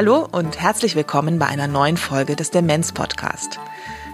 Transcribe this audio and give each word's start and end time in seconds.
Hallo 0.00 0.26
und 0.32 0.58
herzlich 0.58 0.96
willkommen 0.96 1.38
bei 1.38 1.44
einer 1.44 1.66
neuen 1.66 1.98
Folge 1.98 2.34
des 2.34 2.50
Demenz 2.50 2.92
Podcast. 2.92 3.60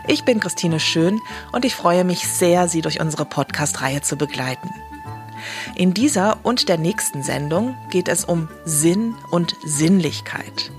Ich 0.08 0.24
bin 0.24 0.40
Christine 0.40 0.80
Schön 0.80 1.20
und 1.52 1.64
ich 1.64 1.76
freue 1.76 2.02
mich 2.02 2.26
sehr, 2.26 2.66
Sie 2.66 2.80
durch 2.80 3.00
unsere 3.00 3.24
Podcast-Reihe 3.24 4.00
zu 4.00 4.16
begleiten. 4.16 4.68
In 5.76 5.94
dieser 5.94 6.38
und 6.42 6.68
der 6.68 6.76
nächsten 6.76 7.22
Sendung 7.22 7.76
geht 7.88 8.08
es 8.08 8.24
um 8.24 8.48
Sinn 8.64 9.14
und 9.30 9.54
Sinnlichkeit. 9.64 10.72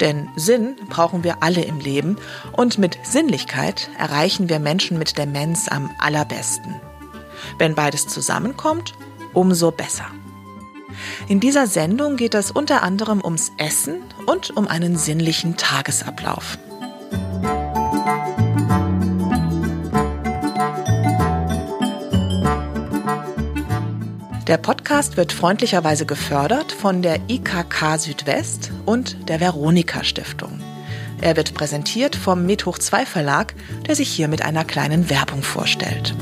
Denn 0.00 0.30
Sinn 0.34 0.76
brauchen 0.88 1.24
wir 1.24 1.42
alle 1.42 1.62
im 1.62 1.78
Leben 1.78 2.16
und 2.52 2.78
mit 2.78 2.98
Sinnlichkeit 3.02 3.90
erreichen 3.98 4.48
wir 4.48 4.58
Menschen 4.58 4.98
mit 4.98 5.18
Demenz 5.18 5.68
am 5.68 5.90
allerbesten. 5.98 6.74
Wenn 7.58 7.74
beides 7.74 8.06
zusammenkommt, 8.08 8.94
umso 9.34 9.70
besser. 9.70 10.06
In 11.28 11.40
dieser 11.40 11.66
Sendung 11.66 12.16
geht 12.16 12.34
es 12.34 12.50
unter 12.50 12.82
anderem 12.82 13.22
ums 13.22 13.52
Essen 13.58 14.02
und 14.26 14.56
um 14.56 14.66
einen 14.66 14.96
sinnlichen 14.96 15.56
Tagesablauf. 15.56 16.58
Der 24.50 24.58
Podcast 24.58 25.16
wird 25.16 25.32
freundlicherweise 25.32 26.06
gefördert 26.06 26.72
von 26.72 27.02
der 27.02 27.20
IKK 27.28 27.96
Südwest 27.98 28.72
und 28.84 29.28
der 29.28 29.38
Veronika 29.38 30.02
Stiftung. 30.02 30.60
Er 31.20 31.36
wird 31.36 31.54
präsentiert 31.54 32.16
vom 32.16 32.46
Medhoch 32.46 32.76
2 32.76 33.06
Verlag, 33.06 33.54
der 33.86 33.94
sich 33.94 34.08
hier 34.08 34.26
mit 34.26 34.42
einer 34.42 34.64
kleinen 34.64 35.08
Werbung 35.08 35.44
vorstellt. 35.44 36.16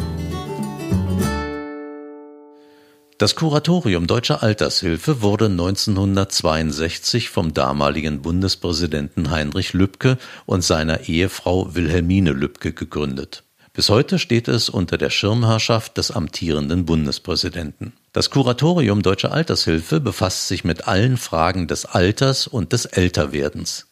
Das 3.17 3.35
Kuratorium 3.35 4.07
Deutscher 4.07 4.43
Altershilfe 4.43 5.23
wurde 5.23 5.47
1962 5.47 7.31
vom 7.31 7.55
damaligen 7.55 8.21
Bundespräsidenten 8.21 9.31
Heinrich 9.31 9.73
Lübke 9.73 10.19
und 10.45 10.63
seiner 10.63 11.09
Ehefrau 11.09 11.75
Wilhelmine 11.75 12.33
Lübke 12.33 12.75
gegründet. 12.75 13.45
Bis 13.79 13.91
heute 13.91 14.19
steht 14.19 14.49
es 14.49 14.69
unter 14.69 14.99
der 14.99 15.09
Schirmherrschaft 15.09 15.97
des 15.99 16.11
amtierenden 16.11 16.85
Bundespräsidenten. 16.85 17.93
Das 18.13 18.31
Kuratorium 18.31 19.03
Deutscher 19.03 19.33
Altershilfe 19.33 20.01
befasst 20.01 20.49
sich 20.49 20.65
mit 20.65 20.89
allen 20.89 21.19
Fragen 21.19 21.69
des 21.69 21.85
Alters 21.85 22.47
und 22.47 22.73
des 22.73 22.87
Älterwerdens. 22.87 23.87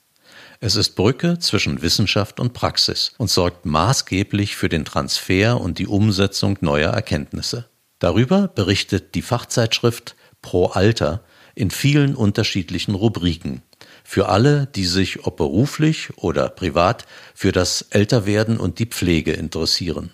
Es 0.59 0.75
ist 0.75 0.97
Brücke 0.97 1.39
zwischen 1.39 1.83
Wissenschaft 1.83 2.41
und 2.41 2.55
Praxis 2.55 3.13
und 3.19 3.29
sorgt 3.29 3.67
maßgeblich 3.67 4.57
für 4.57 4.71
den 4.71 4.87
Transfer 4.87 5.61
und 5.61 5.79
die 5.79 5.87
Umsetzung 5.87 6.57
neuer 6.63 6.93
Erkenntnisse. 6.93 7.69
Darüber 7.99 8.49
berichtet 8.49 9.15
die 9.15 9.23
Fachzeitschrift 9.23 10.17
Pro 10.41 10.67
Alter 10.67 11.23
in 11.55 11.71
vielen 11.71 12.15
unterschiedlichen 12.15 12.95
Rubriken 12.95 13.63
für 14.03 14.29
alle, 14.29 14.67
die 14.67 14.87
sich 14.87 15.27
ob 15.27 15.37
beruflich 15.37 16.17
oder 16.17 16.49
privat 16.49 17.05
für 17.35 17.53
das 17.53 17.83
Älterwerden 17.91 18.57
und 18.57 18.79
die 18.79 18.87
Pflege 18.87 19.33
interessieren. 19.33 20.13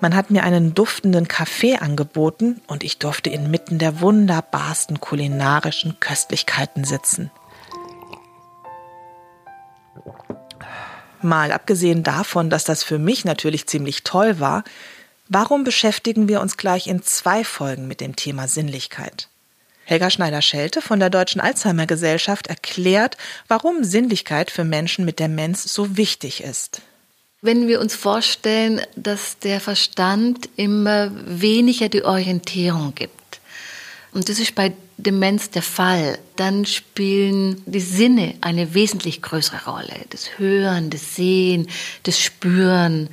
Man 0.00 0.14
hat 0.16 0.30
mir 0.30 0.44
einen 0.44 0.74
duftenden 0.74 1.28
Kaffee 1.28 1.76
angeboten 1.76 2.62
und 2.66 2.84
ich 2.84 2.98
durfte 2.98 3.28
inmitten 3.28 3.78
der 3.78 4.00
wunderbarsten 4.00 4.98
kulinarischen 4.98 6.00
Köstlichkeiten 6.00 6.84
sitzen. 6.84 7.30
Mal 11.20 11.52
abgesehen 11.52 12.02
davon, 12.02 12.48
dass 12.48 12.64
das 12.64 12.82
für 12.82 12.98
mich 12.98 13.26
natürlich 13.26 13.66
ziemlich 13.66 14.04
toll 14.04 14.40
war, 14.40 14.64
warum 15.28 15.64
beschäftigen 15.64 16.28
wir 16.28 16.40
uns 16.40 16.56
gleich 16.56 16.86
in 16.86 17.02
zwei 17.02 17.44
Folgen 17.44 17.86
mit 17.86 18.00
dem 18.00 18.16
Thema 18.16 18.48
Sinnlichkeit? 18.48 19.28
Helga 19.84 20.08
Schneider-Schelte 20.08 20.80
von 20.80 20.98
der 20.98 21.10
Deutschen 21.10 21.42
Alzheimer 21.42 21.84
Gesellschaft 21.86 22.46
erklärt, 22.46 23.18
warum 23.48 23.84
Sinnlichkeit 23.84 24.50
für 24.50 24.64
Menschen 24.64 25.04
mit 25.04 25.18
Demenz 25.18 25.64
so 25.64 25.98
wichtig 25.98 26.42
ist. 26.42 26.80
Wenn 27.42 27.68
wir 27.68 27.80
uns 27.80 27.94
vorstellen, 27.94 28.82
dass 28.96 29.38
der 29.38 29.60
Verstand 29.60 30.50
immer 30.56 31.10
weniger 31.24 31.88
die 31.88 32.04
Orientierung 32.04 32.94
gibt, 32.94 33.40
und 34.12 34.28
das 34.28 34.38
ist 34.38 34.54
bei 34.54 34.74
Demenz 34.98 35.48
der 35.48 35.62
Fall, 35.62 36.18
dann 36.36 36.66
spielen 36.66 37.62
die 37.64 37.80
Sinne 37.80 38.34
eine 38.42 38.74
wesentlich 38.74 39.22
größere 39.22 39.70
Rolle. 39.70 39.94
Das 40.10 40.38
Hören, 40.38 40.90
das 40.90 41.16
Sehen, 41.16 41.68
das 42.02 42.20
Spüren, 42.20 43.08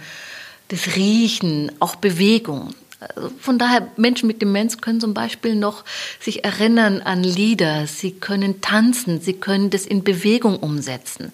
das 0.67 0.97
Riechen, 0.97 1.71
auch 1.79 1.95
Bewegung. 1.95 2.75
Also 2.99 3.31
von 3.39 3.59
daher, 3.59 3.87
Menschen 3.95 4.27
mit 4.27 4.41
Demenz 4.41 4.79
können 4.79 4.99
zum 4.99 5.13
Beispiel 5.13 5.55
noch 5.55 5.85
sich 6.19 6.43
erinnern 6.43 7.01
an 7.01 7.23
Lieder, 7.23 7.85
sie 7.85 8.11
können 8.11 8.59
tanzen, 8.61 9.21
sie 9.21 9.33
können 9.33 9.69
das 9.69 9.85
in 9.85 10.03
Bewegung 10.03 10.57
umsetzen. 10.57 11.31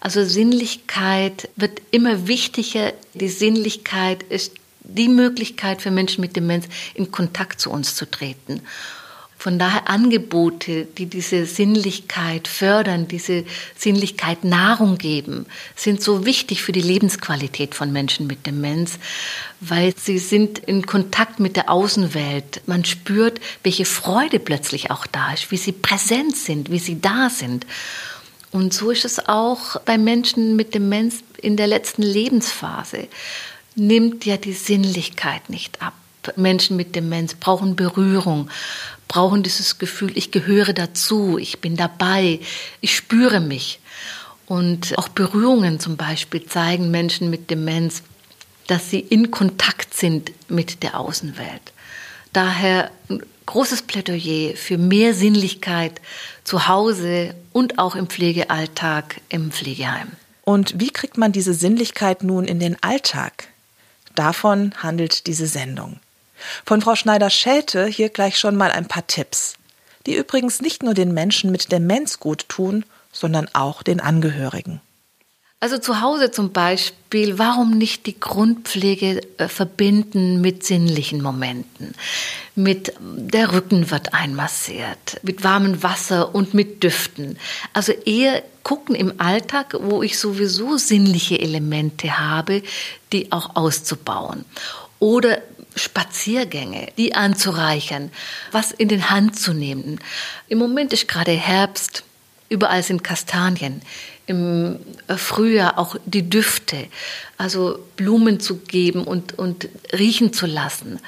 Also 0.00 0.24
Sinnlichkeit 0.24 1.48
wird 1.56 1.80
immer 1.90 2.28
wichtiger. 2.28 2.92
Die 3.14 3.28
Sinnlichkeit 3.28 4.22
ist 4.24 4.52
die 4.80 5.08
Möglichkeit 5.08 5.80
für 5.80 5.90
Menschen 5.90 6.20
mit 6.20 6.36
Demenz, 6.36 6.66
in 6.94 7.10
Kontakt 7.10 7.60
zu 7.60 7.70
uns 7.70 7.94
zu 7.94 8.10
treten. 8.10 8.62
Von 9.40 9.60
daher 9.60 9.88
Angebote, 9.88 10.84
die 10.84 11.06
diese 11.06 11.46
Sinnlichkeit 11.46 12.48
fördern, 12.48 13.06
diese 13.06 13.44
Sinnlichkeit 13.76 14.42
Nahrung 14.42 14.98
geben, 14.98 15.46
sind 15.76 16.02
so 16.02 16.26
wichtig 16.26 16.60
für 16.60 16.72
die 16.72 16.80
Lebensqualität 16.80 17.76
von 17.76 17.92
Menschen 17.92 18.26
mit 18.26 18.46
Demenz, 18.46 18.98
weil 19.60 19.94
sie 19.96 20.18
sind 20.18 20.58
in 20.58 20.86
Kontakt 20.86 21.38
mit 21.38 21.54
der 21.54 21.70
Außenwelt. 21.70 22.62
Man 22.66 22.84
spürt, 22.84 23.40
welche 23.62 23.84
Freude 23.84 24.40
plötzlich 24.40 24.90
auch 24.90 25.06
da 25.06 25.32
ist, 25.32 25.52
wie 25.52 25.56
sie 25.56 25.72
präsent 25.72 26.36
sind, 26.36 26.72
wie 26.72 26.80
sie 26.80 27.00
da 27.00 27.30
sind. 27.30 27.64
Und 28.50 28.74
so 28.74 28.90
ist 28.90 29.04
es 29.04 29.28
auch 29.28 29.80
bei 29.82 29.98
Menschen 29.98 30.56
mit 30.56 30.74
Demenz 30.74 31.22
in 31.40 31.56
der 31.56 31.68
letzten 31.68 32.02
Lebensphase. 32.02 33.06
Nimmt 33.76 34.24
ja 34.24 34.36
die 34.36 34.52
Sinnlichkeit 34.52 35.48
nicht 35.48 35.80
ab. 35.80 35.94
Menschen 36.36 36.76
mit 36.76 36.94
Demenz 36.94 37.34
brauchen 37.34 37.76
Berührung, 37.76 38.50
brauchen 39.08 39.42
dieses 39.42 39.78
Gefühl, 39.78 40.16
ich 40.16 40.30
gehöre 40.30 40.72
dazu, 40.72 41.38
ich 41.38 41.60
bin 41.60 41.76
dabei, 41.76 42.40
ich 42.80 42.94
spüre 42.94 43.40
mich. 43.40 43.80
Und 44.46 44.96
auch 44.96 45.08
Berührungen 45.08 45.80
zum 45.80 45.96
Beispiel 45.96 46.44
zeigen 46.46 46.90
Menschen 46.90 47.28
mit 47.30 47.50
Demenz, 47.50 48.02
dass 48.66 48.90
sie 48.90 49.00
in 49.00 49.30
Kontakt 49.30 49.94
sind 49.94 50.32
mit 50.48 50.82
der 50.82 51.00
Außenwelt. 51.00 51.72
Daher 52.32 52.90
ein 53.08 53.22
großes 53.46 53.82
Plädoyer 53.82 54.54
für 54.56 54.78
mehr 54.78 55.14
Sinnlichkeit 55.14 56.00
zu 56.44 56.68
Hause 56.68 57.34
und 57.52 57.78
auch 57.78 57.96
im 57.96 58.06
Pflegealltag 58.06 59.20
im 59.30 59.50
Pflegeheim. 59.50 60.08
Und 60.44 60.80
wie 60.80 60.90
kriegt 60.90 61.18
man 61.18 61.32
diese 61.32 61.54
Sinnlichkeit 61.54 62.22
nun 62.22 62.44
in 62.44 62.60
den 62.60 62.82
Alltag? 62.82 63.48
Davon 64.14 64.72
handelt 64.82 65.26
diese 65.26 65.46
Sendung. 65.46 66.00
Von 66.64 66.80
Frau 66.80 66.94
Schneider-Schelte 66.94 67.86
hier 67.86 68.08
gleich 68.08 68.38
schon 68.38 68.56
mal 68.56 68.70
ein 68.70 68.88
paar 68.88 69.06
Tipps, 69.06 69.54
die 70.06 70.16
übrigens 70.16 70.60
nicht 70.60 70.82
nur 70.82 70.94
den 70.94 71.12
Menschen 71.12 71.50
mit 71.50 71.72
Demenz 71.72 72.20
gut 72.20 72.48
tun, 72.48 72.84
sondern 73.12 73.48
auch 73.52 73.82
den 73.82 74.00
Angehörigen. 74.00 74.80
Also 75.60 75.78
zu 75.78 76.00
Hause 76.00 76.30
zum 76.30 76.52
Beispiel, 76.52 77.36
warum 77.40 77.78
nicht 77.78 78.06
die 78.06 78.20
Grundpflege 78.20 79.20
äh, 79.38 79.48
verbinden 79.48 80.40
mit 80.40 80.64
sinnlichen 80.64 81.20
Momenten? 81.20 81.94
Mit 82.54 82.92
der 83.00 83.52
Rücken 83.52 83.90
wird 83.90 84.14
einmassiert, 84.14 85.18
mit 85.22 85.42
warmem 85.42 85.82
Wasser 85.82 86.32
und 86.32 86.54
mit 86.54 86.84
Düften. 86.84 87.38
Also 87.72 87.90
eher 87.90 88.44
gucken 88.62 88.94
im 88.94 89.20
Alltag, 89.20 89.74
wo 89.80 90.04
ich 90.04 90.20
sowieso 90.20 90.76
sinnliche 90.76 91.40
Elemente 91.40 92.20
habe, 92.20 92.62
die 93.12 93.32
auch 93.32 93.56
auszubauen. 93.56 94.44
Oder 95.00 95.42
Spaziergänge, 95.78 96.88
die 96.96 97.14
anzureichern, 97.14 98.10
was 98.52 98.72
in 98.72 98.88
den 98.88 99.10
Hand 99.10 99.38
zu 99.38 99.52
nehmen. 99.52 100.00
Im 100.48 100.58
Moment 100.58 100.92
ist 100.92 101.08
gerade 101.08 101.32
Herbst, 101.32 102.04
überall 102.48 102.82
sind 102.82 103.04
Kastanien 103.04 103.82
im 104.28 104.78
Frühjahr 105.16 105.78
auch 105.78 105.96
die 106.04 106.28
Düfte, 106.28 106.86
also 107.38 107.78
Blumen 107.96 108.40
zu 108.40 108.58
geben 108.58 109.04
und, 109.04 109.38
und 109.38 109.68
riechen 109.92 110.34
zu 110.34 110.44
lassen. 110.44 111.00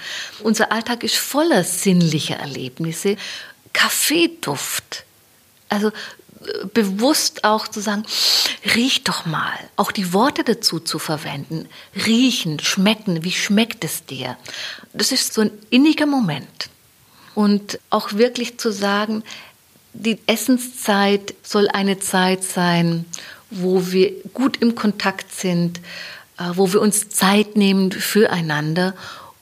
Unser 0.43 0.73
Alltag 0.73 1.05
ist 1.05 1.16
voller 1.16 1.62
sinnlicher 1.62 2.37
Erlebnisse. 2.37 3.16
Kaffeeduft, 3.75 5.05
also 5.69 5.88
äh, 5.88 5.93
bewusst 6.72 7.44
auch 7.44 7.69
zu 7.69 7.81
sagen, 7.81 8.04
riech 8.75 9.04
doch 9.04 9.26
mal, 9.26 9.58
auch 9.76 9.92
die 9.92 10.12
Worte 10.12 10.44
dazu 10.44 10.81
zu 10.81 10.98
verwenden, 10.98 11.69
riechen, 12.06 12.60
schmecken, 12.60 13.25
wie 13.25 13.32
schmeckt 13.32 13.84
es 13.84 14.06
dir? 14.06 14.37
Das 14.92 15.12
ist 15.12 15.34
so 15.34 15.42
ein 15.42 15.50
inniger 15.69 16.06
Moment. 16.06 16.70
Und 17.34 17.78
auch 17.90 18.14
wirklich 18.14 18.58
zu 18.58 18.72
sagen, 18.72 19.22
die 19.92 20.19
Essenszeit 20.26 21.34
soll 21.42 21.69
eine 21.69 21.98
Zeit 21.98 22.44
sein, 22.44 23.04
wo 23.50 23.90
wir 23.90 24.12
gut 24.32 24.58
im 24.58 24.75
Kontakt 24.75 25.32
sind, 25.34 25.81
äh, 26.38 26.44
wo 26.54 26.72
wir 26.72 26.81
uns 26.81 27.08
Zeit 27.08 27.56
nehmen 27.56 27.92
füreinander 27.92 28.94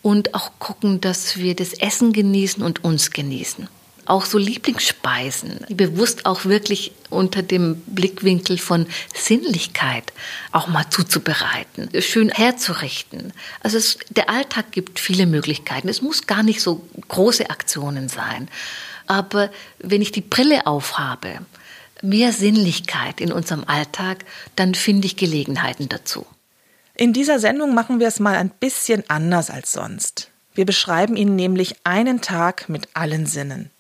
und 0.03 0.35
auch 0.35 0.53
gucken, 0.59 1.01
dass 1.01 1.37
wir 1.37 1.55
das 1.55 1.75
Essen 1.75 2.13
genießen 2.13 2.63
und 2.63 2.85
uns 2.85 3.11
genießen. 3.11 3.69
Auch 4.09 4.25
so 4.25 4.39
Lieblingsspeisen, 4.39 5.67
bewusst 5.69 6.25
auch 6.25 6.47
wirklich 6.47 6.93
unter 7.11 7.43
dem 7.43 7.83
Blickwinkel 7.87 8.57
von 8.57 8.87
Sinnlichkeit 9.15 10.15
auch 10.51 10.67
mal 10.67 10.89
zuzubereiten, 10.89 11.91
schön 12.01 12.31
herzurichten. 12.31 13.35
Also 13.61 13.77
es, 13.77 13.99
der 14.09 14.31
Alltag 14.31 14.73
gibt 14.73 14.99
viele 14.99 15.27
Möglichkeiten. 15.27 15.89
Es 15.89 16.01
muss 16.01 16.27
gar 16.27 16.43
nicht 16.43 16.63
so 16.63 16.89
große 17.09 17.51
Aktionen 17.51 18.09
sein. 18.09 18.49
Aber 19.07 19.51
wenn 19.79 20.01
ich 20.01 20.11
die 20.11 20.23
Brille 20.23 20.67
aufhabe, 20.67 21.41
mehr 22.01 22.33
Sinnlichkeit 22.33 23.21
in 23.21 23.31
unserem 23.31 23.65
Alltag, 23.67 24.25
dann 24.57 24.75
finde 24.75 25.07
ich 25.07 25.17
Gelegenheiten 25.17 25.91
dazu. 25.91 26.25
In 26.95 27.13
dieser 27.13 27.39
Sendung 27.39 27.75
machen 27.75 28.01
wir 28.01 28.09
es 28.09 28.21
mal 28.21 28.37
ein 28.37 28.49
bisschen 28.49 29.05
anders 29.09 29.51
als 29.51 29.73
sonst. 29.73 30.31
Wir 30.55 30.65
beschreiben 30.65 31.15
Ihnen 31.15 31.37
nämlich 31.37 31.77
einen 31.85 32.23
Tag 32.23 32.71
mit 32.71 32.89
allen 32.95 33.27
Sinnen. 33.27 33.71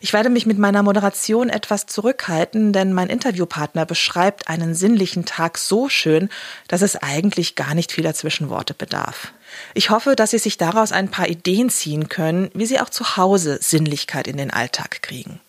Ich 0.00 0.12
werde 0.12 0.30
mich 0.30 0.46
mit 0.46 0.58
meiner 0.58 0.82
Moderation 0.82 1.48
etwas 1.48 1.86
zurückhalten, 1.86 2.72
denn 2.72 2.92
mein 2.92 3.08
Interviewpartner 3.08 3.86
beschreibt 3.86 4.48
einen 4.48 4.74
sinnlichen 4.74 5.24
Tag 5.24 5.58
so 5.58 5.88
schön, 5.88 6.28
dass 6.68 6.82
es 6.82 6.96
eigentlich 6.96 7.54
gar 7.54 7.74
nicht 7.74 7.92
vieler 7.92 8.14
Zwischenworte 8.14 8.74
bedarf. 8.74 9.32
Ich 9.74 9.90
hoffe, 9.90 10.16
dass 10.16 10.30
Sie 10.30 10.38
sich 10.38 10.58
daraus 10.58 10.92
ein 10.92 11.10
paar 11.10 11.28
Ideen 11.28 11.70
ziehen 11.70 12.08
können, 12.08 12.50
wie 12.54 12.66
Sie 12.66 12.80
auch 12.80 12.90
zu 12.90 13.16
Hause 13.16 13.58
Sinnlichkeit 13.60 14.26
in 14.26 14.36
den 14.36 14.50
Alltag 14.50 15.02
kriegen. 15.02 15.40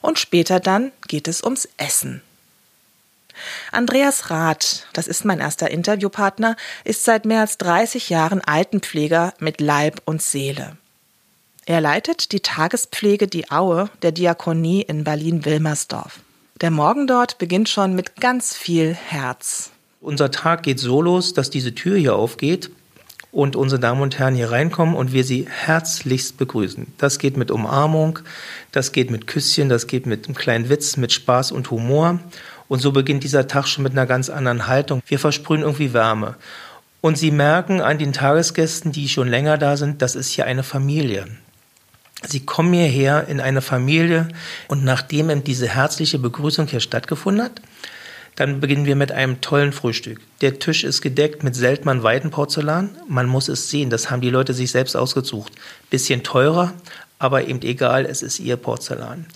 Und 0.00 0.18
später 0.18 0.60
dann 0.60 0.92
geht 1.08 1.28
es 1.28 1.42
ums 1.42 1.68
Essen. 1.76 2.22
Andreas 3.72 4.30
Rath, 4.30 4.86
das 4.92 5.06
ist 5.06 5.24
mein 5.24 5.40
erster 5.40 5.70
Interviewpartner, 5.70 6.56
ist 6.84 7.04
seit 7.04 7.24
mehr 7.24 7.40
als 7.40 7.58
30 7.58 8.10
Jahren 8.10 8.40
Altenpfleger 8.40 9.34
mit 9.38 9.60
Leib 9.60 10.02
und 10.04 10.22
Seele. 10.22 10.76
Er 11.66 11.80
leitet 11.80 12.32
die 12.32 12.40
Tagespflege 12.40 13.26
Die 13.26 13.50
Aue 13.50 13.88
der 14.02 14.12
Diakonie 14.12 14.82
in 14.82 15.02
Berlin-Wilmersdorf. 15.02 16.20
Der 16.60 16.70
Morgen 16.70 17.06
dort 17.06 17.38
beginnt 17.38 17.70
schon 17.70 17.94
mit 17.94 18.16
ganz 18.16 18.54
viel 18.54 18.92
Herz. 18.92 19.70
Unser 20.02 20.30
Tag 20.30 20.62
geht 20.62 20.78
so 20.78 21.00
los, 21.00 21.32
dass 21.32 21.48
diese 21.48 21.74
Tür 21.74 21.96
hier 21.96 22.16
aufgeht 22.16 22.70
und 23.32 23.56
unsere 23.56 23.80
Damen 23.80 24.02
und 24.02 24.18
Herren 24.18 24.34
hier 24.34 24.50
reinkommen 24.50 24.94
und 24.94 25.14
wir 25.14 25.24
sie 25.24 25.46
herzlichst 25.48 26.36
begrüßen. 26.36 26.86
Das 26.98 27.18
geht 27.18 27.38
mit 27.38 27.50
Umarmung, 27.50 28.18
das 28.70 28.92
geht 28.92 29.10
mit 29.10 29.26
Küsschen, 29.26 29.70
das 29.70 29.86
geht 29.86 30.04
mit 30.04 30.26
einem 30.26 30.34
kleinen 30.34 30.68
Witz, 30.68 30.98
mit 30.98 31.12
Spaß 31.12 31.50
und 31.50 31.70
Humor. 31.70 32.20
Und 32.68 32.80
so 32.80 32.92
beginnt 32.92 33.24
dieser 33.24 33.48
Tag 33.48 33.68
schon 33.68 33.84
mit 33.84 33.92
einer 33.92 34.06
ganz 34.06 34.28
anderen 34.28 34.66
Haltung. 34.66 35.00
Wir 35.06 35.18
versprühen 35.18 35.62
irgendwie 35.62 35.94
Wärme. 35.94 36.36
Und 37.00 37.16
Sie 37.16 37.30
merken 37.30 37.80
an 37.80 37.98
den 37.98 38.12
Tagesgästen, 38.12 38.92
die 38.92 39.08
schon 39.08 39.28
länger 39.28 39.56
da 39.56 39.78
sind, 39.78 40.02
das 40.02 40.14
ist 40.14 40.30
hier 40.30 40.44
eine 40.44 40.62
Familie. 40.62 41.26
Sie 42.26 42.40
kommen 42.40 42.72
hierher 42.72 43.28
in 43.28 43.40
eine 43.40 43.60
Familie 43.60 44.28
und 44.68 44.84
nachdem 44.84 45.30
eben 45.30 45.44
diese 45.44 45.68
herzliche 45.68 46.18
Begrüßung 46.18 46.66
hier 46.66 46.80
stattgefunden 46.80 47.44
hat, 47.44 47.60
dann 48.36 48.60
beginnen 48.60 48.86
wir 48.86 48.96
mit 48.96 49.12
einem 49.12 49.40
tollen 49.40 49.72
Frühstück. 49.72 50.20
Der 50.40 50.58
Tisch 50.58 50.82
ist 50.82 51.02
gedeckt 51.02 51.44
mit 51.44 51.54
Seltmann 51.54 52.02
Weidenporzellan. 52.02 52.90
Man 53.08 53.26
muss 53.26 53.48
es 53.48 53.70
sehen, 53.70 53.90
das 53.90 54.10
haben 54.10 54.22
die 54.22 54.30
Leute 54.30 54.54
sich 54.54 54.70
selbst 54.70 54.96
ausgesucht. 54.96 55.52
Bisschen 55.90 56.24
teurer, 56.24 56.72
aber 57.18 57.46
eben 57.46 57.62
egal, 57.62 58.06
es 58.06 58.22
ist 58.22 58.40
ihr 58.40 58.56
Porzellan. 58.56 59.26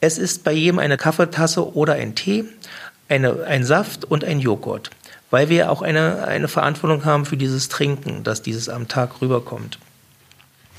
Es 0.00 0.18
ist 0.18 0.44
bei 0.44 0.52
jedem 0.52 0.78
eine 0.78 0.98
Kaffeetasse 0.98 1.74
oder 1.74 1.94
ein 1.94 2.14
Tee, 2.14 2.44
eine, 3.08 3.44
ein 3.44 3.64
Saft 3.64 4.04
und 4.04 4.24
ein 4.24 4.40
Joghurt, 4.40 4.90
weil 5.30 5.48
wir 5.48 5.70
auch 5.70 5.80
eine, 5.80 6.26
eine 6.26 6.48
Verantwortung 6.48 7.06
haben 7.06 7.24
für 7.24 7.38
dieses 7.38 7.68
Trinken, 7.68 8.24
dass 8.24 8.42
dieses 8.42 8.68
am 8.68 8.88
Tag 8.88 9.22
rüberkommt. 9.22 9.78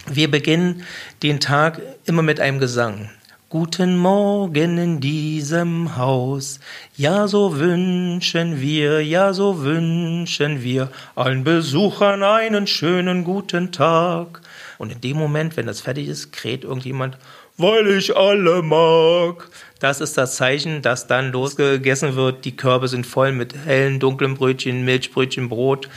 Wir 0.08 0.30
beginnen 0.30 0.84
den 1.24 1.40
Tag 1.40 1.82
immer 2.06 2.22
mit 2.22 2.40
einem 2.40 2.60
Gesang. 2.60 3.10
Guten 3.50 3.98
Morgen 3.98 4.78
in 4.78 5.00
diesem 5.00 5.98
Haus, 5.98 6.60
ja 6.96 7.28
so 7.28 7.58
wünschen 7.58 8.62
wir, 8.62 9.04
ja 9.04 9.34
so 9.34 9.64
wünschen 9.64 10.62
wir 10.62 10.92
allen 11.16 11.44
Besuchern 11.44 12.22
einen 12.22 12.68
schönen 12.68 13.24
guten 13.24 13.72
Tag. 13.72 14.42
Und 14.78 14.92
in 14.92 15.02
dem 15.02 15.18
Moment, 15.18 15.58
wenn 15.58 15.66
das 15.66 15.82
fertig 15.82 16.08
ist, 16.08 16.32
kräht 16.32 16.66
irgendjemand, 16.66 17.18
weil 17.58 17.88
ich 17.88 18.16
alle 18.16 18.62
mag. 18.62 19.50
Das 19.80 20.02
ist 20.02 20.20
das 20.20 20.36
Zeichen, 20.36 20.84
dass 20.84 21.08
dann 21.08 21.32
losgegessen 21.32 22.16
wird. 22.16 22.46
Die 22.46 22.56
Körbe 22.56 22.88
sind 22.90 23.08
voll 23.08 23.32
mit 23.32 23.56
hellen, 23.66 24.00
dunklen 24.00 24.36
Brötchen, 24.36 24.86
Milchbrötchen, 24.86 25.50
Brot. 25.50 25.90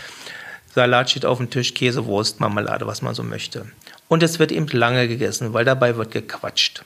Salat 0.74 1.10
steht 1.10 1.26
auf 1.26 1.38
dem 1.38 1.50
Tisch, 1.50 1.74
Käse, 1.74 2.06
Wurst, 2.06 2.40
Marmelade, 2.40 2.86
was 2.86 3.02
man 3.02 3.14
so 3.14 3.22
möchte. 3.22 3.66
Und 4.08 4.22
es 4.22 4.38
wird 4.38 4.52
eben 4.52 4.66
lange 4.68 5.06
gegessen, 5.06 5.52
weil 5.52 5.64
dabei 5.64 5.96
wird 5.96 6.10
gequatscht. 6.10 6.82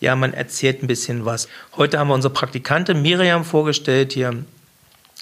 Ja, 0.00 0.16
man 0.16 0.32
erzählt 0.32 0.82
ein 0.82 0.86
bisschen 0.86 1.24
was. 1.24 1.48
Heute 1.76 1.98
haben 1.98 2.08
wir 2.08 2.14
unsere 2.14 2.32
Praktikantin 2.32 3.02
Miriam 3.02 3.44
vorgestellt, 3.44 4.12
hier 4.12 4.44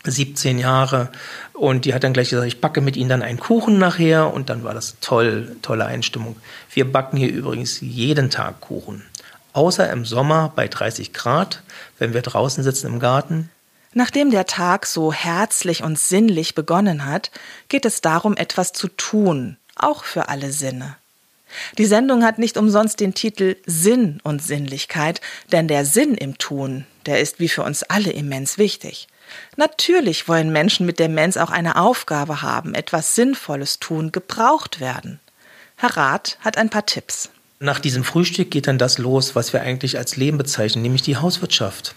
17 0.04 0.58
Jahre. 0.58 1.10
Und 1.52 1.84
die 1.84 1.94
hat 1.94 2.04
dann 2.04 2.12
gleich 2.12 2.31
gesagt, 2.31 2.46
ich 2.46 2.60
backe 2.60 2.81
mit 2.81 2.96
Ihnen 2.96 3.08
dann 3.08 3.22
einen 3.22 3.40
Kuchen 3.40 3.78
nachher. 3.78 4.32
Und 4.32 4.50
dann 4.50 4.62
war 4.62 4.74
das 4.74 4.96
toll, 5.00 5.56
tolle 5.62 5.86
Einstimmung. 5.86 6.36
Wir 6.72 6.90
backen 6.90 7.17
hier 7.17 7.31
übrigens 7.31 7.81
jeden 7.81 8.31
Tag 8.31 8.60
Kuchen. 8.60 9.05
Außer 9.52 9.90
im 9.90 10.05
Sommer 10.05 10.52
bei 10.55 10.69
30 10.69 11.12
Grad, 11.12 11.62
wenn 11.98 12.14
wir 12.14 12.22
draußen 12.22 12.62
sitzen 12.62 12.86
im 12.86 13.00
Garten. 13.00 13.50
Nachdem 13.94 14.31
der 14.31 14.46
Tag 14.46 14.86
so 14.86 15.12
herzlich 15.12 15.82
und 15.82 15.98
sinnlich 15.98 16.55
begonnen 16.55 17.06
hat, 17.06 17.32
geht 17.69 17.84
es 17.84 18.00
darum, 18.00 18.36
etwas 18.36 18.72
zu 18.72 18.86
tun, 18.88 19.56
auch 19.74 20.05
für 20.05 20.28
alle 20.28 20.52
Sinne. 20.52 20.96
Die 21.78 21.86
Sendung 21.86 22.24
hat 22.24 22.38
nicht 22.38 22.56
umsonst 22.56 23.00
den 23.00 23.14
Titel 23.14 23.56
Sinn 23.67 24.20
und 24.22 24.43
Sinnlichkeit, 24.43 25.20
denn 25.52 25.69
der 25.69 25.84
Sinn 25.84 26.14
im 26.14 26.38
Tun, 26.38 26.86
der 27.06 27.20
ist 27.20 27.40
wie 27.40 27.48
für 27.48 27.62
uns 27.62 27.82
alle 27.82 28.10
immens 28.10 28.58
wichtig. 28.58 29.08
Natürlich 29.56 30.28
wollen 30.28 30.52
Menschen 30.52 30.86
mit 30.86 30.98
Demenz 30.98 31.36
auch 31.36 31.50
eine 31.50 31.76
Aufgabe 31.76 32.43
haben, 32.43 32.74
etwas 32.74 33.14
Sinnvolles 33.14 33.78
tun, 33.78 34.12
gebraucht 34.12 34.81
werden. 34.81 35.20
Herr 35.76 35.96
Rath 35.96 36.38
hat 36.40 36.56
ein 36.56 36.70
paar 36.70 36.86
Tipps. 36.86 37.31
Nach 37.60 37.81
diesem 37.81 38.05
Frühstück 38.05 38.50
geht 38.50 38.69
dann 38.69 38.78
das 38.78 38.98
los, 38.98 39.34
was 39.34 39.52
wir 39.52 39.62
eigentlich 39.62 39.98
als 39.98 40.17
Leben 40.17 40.38
bezeichnen, 40.38 40.82
nämlich 40.82 41.02
die 41.02 41.17
Hauswirtschaft. 41.17 41.94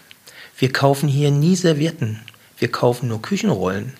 Wir 0.58 0.72
kaufen 0.72 1.08
hier 1.08 1.30
nie 1.30 1.56
Servietten. 1.56 2.20
Wir 2.58 2.70
kaufen 2.70 3.08
nur 3.08 3.22
Küchenrollen. 3.22 3.94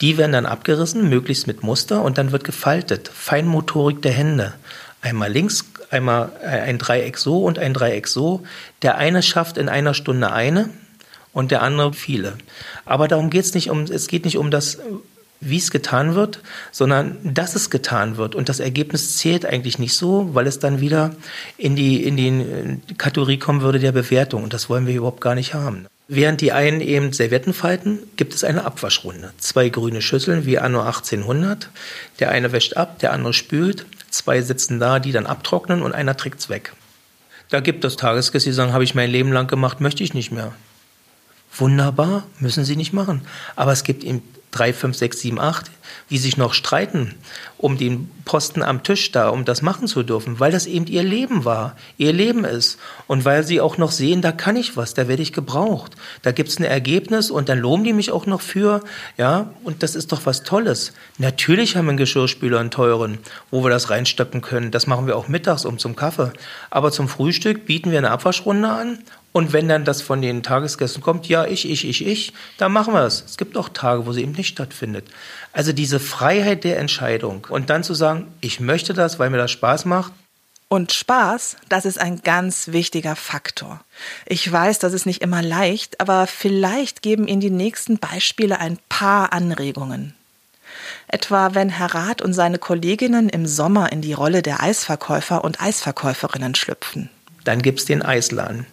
Die 0.00 0.18
werden 0.18 0.32
dann 0.32 0.46
abgerissen, 0.46 1.08
möglichst 1.08 1.46
mit 1.46 1.62
Muster, 1.62 2.02
und 2.02 2.18
dann 2.18 2.32
wird 2.32 2.44
gefaltet. 2.44 3.08
Feinmotorik 3.08 4.02
der 4.02 4.12
Hände. 4.12 4.54
Einmal 5.00 5.30
links, 5.30 5.64
einmal 5.90 6.32
äh, 6.42 6.46
ein 6.46 6.78
Dreieck 6.78 7.18
so 7.18 7.44
und 7.44 7.58
ein 7.58 7.74
Dreieck 7.74 8.08
so. 8.08 8.44
Der 8.82 8.96
eine 8.96 9.22
schafft 9.22 9.58
in 9.58 9.68
einer 9.68 9.94
Stunde 9.94 10.32
eine 10.32 10.70
und 11.32 11.50
der 11.50 11.62
andere 11.62 11.92
viele. 11.92 12.38
Aber 12.84 13.08
darum 13.08 13.30
geht 13.30 13.44
es 13.44 13.54
nicht 13.54 13.70
um, 13.70 13.82
es 13.82 14.08
geht 14.08 14.24
nicht 14.24 14.38
um 14.38 14.50
das 14.50 14.78
wie 15.40 15.58
es 15.58 15.70
getan 15.70 16.14
wird, 16.14 16.40
sondern 16.72 17.18
dass 17.22 17.54
es 17.54 17.70
getan 17.70 18.16
wird. 18.16 18.34
Und 18.34 18.48
das 18.48 18.60
Ergebnis 18.60 19.18
zählt 19.18 19.44
eigentlich 19.44 19.78
nicht 19.78 19.94
so, 19.94 20.30
weil 20.34 20.46
es 20.46 20.58
dann 20.58 20.80
wieder 20.80 21.14
in 21.58 21.76
die, 21.76 22.02
in 22.02 22.16
die 22.16 22.28
äh, 22.28 22.94
Kategorie 22.96 23.38
kommen 23.38 23.60
würde 23.60 23.78
der 23.78 23.92
Bewertung. 23.92 24.42
Und 24.42 24.52
das 24.52 24.68
wollen 24.68 24.86
wir 24.86 24.94
überhaupt 24.94 25.20
gar 25.20 25.34
nicht 25.34 25.54
haben. 25.54 25.86
Während 26.08 26.40
die 26.40 26.52
einen 26.52 26.80
eben 26.80 27.12
Servietten 27.12 27.52
falten, 27.52 27.98
gibt 28.16 28.32
es 28.32 28.44
eine 28.44 28.64
Abwaschrunde. 28.64 29.32
Zwei 29.38 29.68
grüne 29.68 30.02
Schüsseln 30.02 30.46
wie 30.46 30.58
anno 30.58 30.80
1800. 30.80 31.68
Der 32.20 32.30
eine 32.30 32.52
wäscht 32.52 32.76
ab, 32.76 33.00
der 33.00 33.12
andere 33.12 33.32
spült. 33.32 33.86
Zwei 34.16 34.40
sitzen 34.40 34.80
da, 34.80 34.98
die 34.98 35.12
dann 35.12 35.26
abtrocknen 35.26 35.82
und 35.82 35.92
einer 35.92 36.16
trägt's 36.16 36.48
weg. 36.48 36.72
Da 37.50 37.60
gibt 37.60 37.84
es 37.84 37.96
Tagesgäste, 37.96 38.48
die 38.48 38.54
sagen, 38.54 38.72
habe 38.72 38.82
ich 38.82 38.94
mein 38.94 39.10
Leben 39.10 39.30
lang 39.30 39.46
gemacht, 39.46 39.82
möchte 39.82 40.02
ich 40.02 40.14
nicht 40.14 40.32
mehr. 40.32 40.54
Wunderbar, 41.58 42.24
müssen 42.38 42.64
sie 42.64 42.76
nicht 42.76 42.92
machen. 42.92 43.22
Aber 43.54 43.72
es 43.72 43.84
gibt 43.84 44.04
eben 44.04 44.22
drei, 44.50 44.72
fünf, 44.72 44.96
sechs, 44.96 45.20
sieben, 45.20 45.38
acht, 45.38 45.70
die 46.10 46.18
sich 46.18 46.36
noch 46.36 46.54
streiten 46.54 47.14
um 47.58 47.78
den 47.78 48.10
Posten 48.24 48.62
am 48.62 48.82
Tisch 48.82 49.12
da, 49.12 49.30
um 49.30 49.44
das 49.44 49.62
machen 49.62 49.88
zu 49.88 50.02
dürfen, 50.02 50.40
weil 50.40 50.52
das 50.52 50.66
eben 50.66 50.86
ihr 50.86 51.02
Leben 51.02 51.44
war, 51.44 51.76
ihr 51.96 52.12
Leben 52.12 52.44
ist. 52.44 52.78
Und 53.06 53.24
weil 53.24 53.44
sie 53.44 53.60
auch 53.60 53.78
noch 53.78 53.92
sehen, 53.92 54.20
da 54.20 54.32
kann 54.32 54.56
ich 54.56 54.76
was, 54.76 54.94
da 54.94 55.08
werde 55.08 55.22
ich 55.22 55.32
gebraucht. 55.32 55.92
Da 56.22 56.32
gibt 56.32 56.50
es 56.50 56.58
ein 56.58 56.64
Ergebnis 56.64 57.30
und 57.30 57.48
dann 57.48 57.58
loben 57.58 57.84
die 57.84 57.92
mich 57.92 58.10
auch 58.10 58.26
noch 58.26 58.40
für, 58.40 58.82
ja, 59.16 59.50
und 59.64 59.82
das 59.82 59.94
ist 59.94 60.12
doch 60.12 60.26
was 60.26 60.42
Tolles. 60.42 60.92
Natürlich 61.18 61.76
haben 61.76 61.86
wir 61.86 61.90
einen 61.90 61.98
Geschirrspüler, 61.98 62.60
einen 62.60 62.70
teuren, 62.70 63.18
wo 63.50 63.64
wir 63.64 63.70
das 63.70 63.90
reinsteppen 63.90 64.42
können. 64.42 64.70
Das 64.70 64.86
machen 64.86 65.06
wir 65.06 65.16
auch 65.16 65.28
mittags 65.28 65.64
um 65.64 65.78
zum 65.78 65.96
Kaffee. 65.96 66.32
Aber 66.70 66.92
zum 66.92 67.08
Frühstück 67.08 67.64
bieten 67.64 67.90
wir 67.90 67.98
eine 67.98 68.10
Abwaschrunde 68.10 68.68
an 68.68 68.98
und 69.36 69.52
wenn 69.52 69.68
dann 69.68 69.84
das 69.84 70.00
von 70.00 70.22
den 70.22 70.42
Tagesgästen 70.42 71.02
kommt, 71.02 71.28
ja, 71.28 71.44
ich, 71.44 71.68
ich, 71.68 71.86
ich, 71.86 72.06
ich, 72.06 72.32
dann 72.56 72.72
machen 72.72 72.94
wir 72.94 73.02
es. 73.02 73.22
Es 73.22 73.36
gibt 73.36 73.58
auch 73.58 73.68
Tage, 73.68 74.06
wo 74.06 74.12
sie 74.14 74.22
eben 74.22 74.32
nicht 74.32 74.48
stattfindet. 74.48 75.04
Also 75.52 75.74
diese 75.74 76.00
Freiheit 76.00 76.64
der 76.64 76.78
Entscheidung 76.78 77.46
und 77.50 77.68
dann 77.68 77.84
zu 77.84 77.92
sagen, 77.92 78.28
ich 78.40 78.60
möchte 78.60 78.94
das, 78.94 79.18
weil 79.18 79.28
mir 79.28 79.36
das 79.36 79.50
Spaß 79.50 79.84
macht. 79.84 80.14
Und 80.68 80.94
Spaß, 80.94 81.56
das 81.68 81.84
ist 81.84 82.00
ein 82.00 82.22
ganz 82.22 82.68
wichtiger 82.68 83.14
Faktor. 83.14 83.82
Ich 84.24 84.50
weiß, 84.50 84.78
das 84.78 84.94
ist 84.94 85.04
nicht 85.04 85.20
immer 85.20 85.42
leicht, 85.42 86.00
aber 86.00 86.26
vielleicht 86.26 87.02
geben 87.02 87.28
Ihnen 87.28 87.42
die 87.42 87.50
nächsten 87.50 87.98
Beispiele 87.98 88.58
ein 88.58 88.78
paar 88.88 89.34
Anregungen. 89.34 90.14
Etwa 91.08 91.54
wenn 91.54 91.68
Herr 91.68 91.94
Rath 91.94 92.22
und 92.22 92.32
seine 92.32 92.58
Kolleginnen 92.58 93.28
im 93.28 93.46
Sommer 93.46 93.92
in 93.92 94.00
die 94.00 94.14
Rolle 94.14 94.40
der 94.40 94.62
Eisverkäufer 94.62 95.44
und 95.44 95.60
Eisverkäuferinnen 95.60 96.54
schlüpfen. 96.54 97.10
Dann 97.44 97.60
gibt's 97.60 97.84
den 97.84 98.00
Eisladen. 98.00 98.64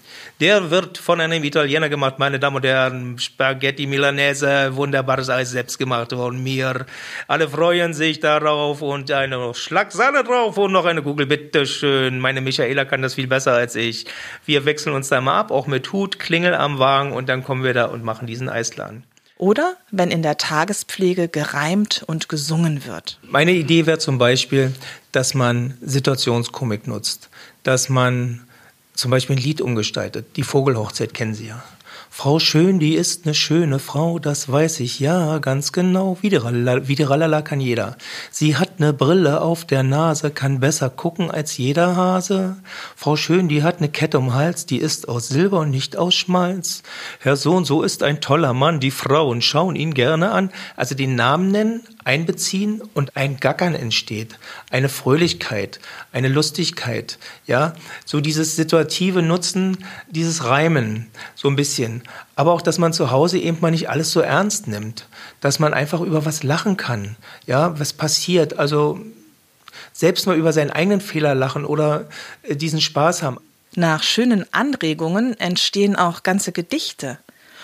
Der 0.44 0.70
wird 0.72 0.98
von 0.98 1.22
einem 1.22 1.42
Italiener 1.46 1.88
gemacht, 1.88 2.20
meine 2.20 2.38
Damen 2.38 2.58
und 2.58 2.66
Herren. 2.66 3.18
Spaghetti 3.18 3.88
Milanese, 3.88 4.76
wunderbares 4.76 5.30
Eis 5.30 5.52
selbst 5.52 5.80
gemacht 5.80 6.12
von 6.12 6.44
mir. 6.44 6.86
Alle 7.30 7.48
freuen 7.48 7.94
sich 7.94 8.20
darauf 8.20 8.82
und 8.82 9.10
eine 9.10 9.54
Schlagsahne 9.54 10.26
drauf 10.26 10.58
und 10.58 10.74
noch 10.74 10.84
eine 10.84 11.02
Kugel, 11.02 11.28
bitteschön. 11.28 12.20
Meine 12.20 12.42
Michaela 12.42 12.84
kann 12.84 13.02
das 13.02 13.14
viel 13.14 13.28
besser 13.28 13.54
als 13.54 13.78
ich. 13.78 14.06
Wir 14.46 14.66
wechseln 14.66 14.94
uns 14.94 15.08
da 15.08 15.22
mal 15.22 15.40
ab, 15.40 15.50
auch 15.50 15.66
mit 15.66 15.94
Hut, 15.94 16.20
Klingel 16.20 16.56
am 16.56 16.78
Wagen 16.78 17.14
und 17.14 17.30
dann 17.30 17.46
kommen 17.46 17.64
wir 17.64 17.74
da 17.74 17.86
und 17.86 18.04
machen 18.04 18.28
diesen 18.28 18.50
Eisladen. 18.50 19.06
Oder 19.38 19.78
wenn 19.92 20.12
in 20.12 20.24
der 20.24 20.38
Tagespflege 20.38 21.30
gereimt 21.30 22.04
und 22.06 22.28
gesungen 22.28 22.86
wird. 22.86 23.18
Meine 23.24 23.54
Idee 23.54 23.86
wäre 23.86 23.98
zum 23.98 24.18
Beispiel, 24.18 24.74
dass 25.14 25.36
man 25.36 25.78
Situationskomik 25.82 26.86
nutzt, 26.86 27.30
dass 27.64 27.88
man 27.88 28.43
zum 28.94 29.12
Beispiel 29.12 29.36
ein 29.36 29.42
Lied 29.42 29.62
umgestaltet. 29.62 30.26
Die 30.36 30.44
Vogelhochzeit 30.44 31.14
kennen 31.14 31.34
Sie 31.34 31.48
ja. 31.48 31.64
Frau 32.16 32.38
Schön, 32.38 32.78
die 32.78 32.94
ist 32.94 33.26
eine 33.26 33.34
schöne 33.34 33.80
Frau, 33.80 34.20
das 34.20 34.48
weiß 34.48 34.82
ich 34.82 35.00
ja 35.00 35.40
ganz 35.40 35.72
genau. 35.72 36.16
Rallala 36.24 37.42
kann 37.42 37.60
jeder. 37.60 37.98
Sie 38.30 38.56
hat 38.56 38.74
eine 38.78 38.94
Brille 38.94 39.42
auf 39.42 39.66
der 39.66 39.82
Nase, 39.82 40.30
kann 40.30 40.60
besser 40.60 40.92
gucken 40.92 41.32
als 41.32 41.58
jeder 41.58 41.96
Hase. 41.96 42.58
Frau 42.96 43.16
Schön, 43.16 43.50
die 43.50 43.64
hat 43.64 43.80
eine 43.80 43.90
Kette 43.90 44.20
um 44.20 44.36
Hals, 44.36 44.68
die 44.68 44.78
ist 44.78 45.10
aus 45.10 45.28
Silber 45.28 45.62
und 45.62 45.72
nicht 45.72 45.98
aus 45.98 46.14
Schmalz. 46.14 46.84
Herr 47.20 47.36
Sohn, 47.36 47.66
so 47.66 47.82
ist 47.82 48.04
ein 48.04 48.22
toller 48.22 48.54
Mann, 48.54 48.80
die 48.80 48.92
Frauen 48.92 49.42
schauen 49.42 49.76
ihn 49.76 49.96
gerne 49.96 50.32
an. 50.32 50.52
Also 50.76 50.94
den 50.94 51.16
Namen 51.16 51.50
nennen, 51.50 51.82
einbeziehen 52.06 52.82
und 52.94 53.16
ein 53.16 53.38
Gackern 53.38 53.76
entsteht, 53.76 54.38
eine 54.70 54.90
Fröhlichkeit, 54.90 55.80
eine 56.12 56.28
Lustigkeit, 56.28 57.18
ja, 57.46 57.74
so 58.06 58.20
dieses 58.20 58.56
situative 58.56 59.22
Nutzen, 59.22 59.78
dieses 60.10 60.46
Reimen, 60.46 61.08
so 61.36 61.48
ein 61.48 61.56
bisschen. 61.56 62.04
Aber 62.36 62.54
auch, 62.54 62.62
dass 62.62 62.78
man 62.78 62.94
zu 62.94 63.12
Hause 63.12 63.38
eben 63.38 63.60
mal 63.62 63.72
nicht 63.72 63.90
alles 63.90 64.12
so 64.12 64.20
ernst 64.22 64.68
nimmt, 64.68 65.08
dass 65.42 65.60
man 65.60 65.74
einfach 65.74 66.02
über 66.02 66.26
was 66.26 66.44
lachen 66.44 66.78
kann, 66.78 67.16
ja, 67.46 67.80
was 67.80 67.94
passiert, 67.94 68.58
also 68.58 69.00
selbst 69.92 70.28
mal 70.28 70.38
über 70.38 70.54
seinen 70.54 70.72
eigenen 70.72 71.02
Fehler 71.02 71.36
lachen 71.36 71.66
oder 71.66 72.08
äh, 72.44 72.56
diesen 72.56 72.82
Spaß 72.82 73.24
haben. 73.24 73.38
Nach 73.76 74.04
schönen 74.04 74.46
Anregungen 74.54 75.40
entstehen 75.40 75.96
auch 75.96 76.22
ganze 76.22 76.52
Gedichte. 76.52 77.18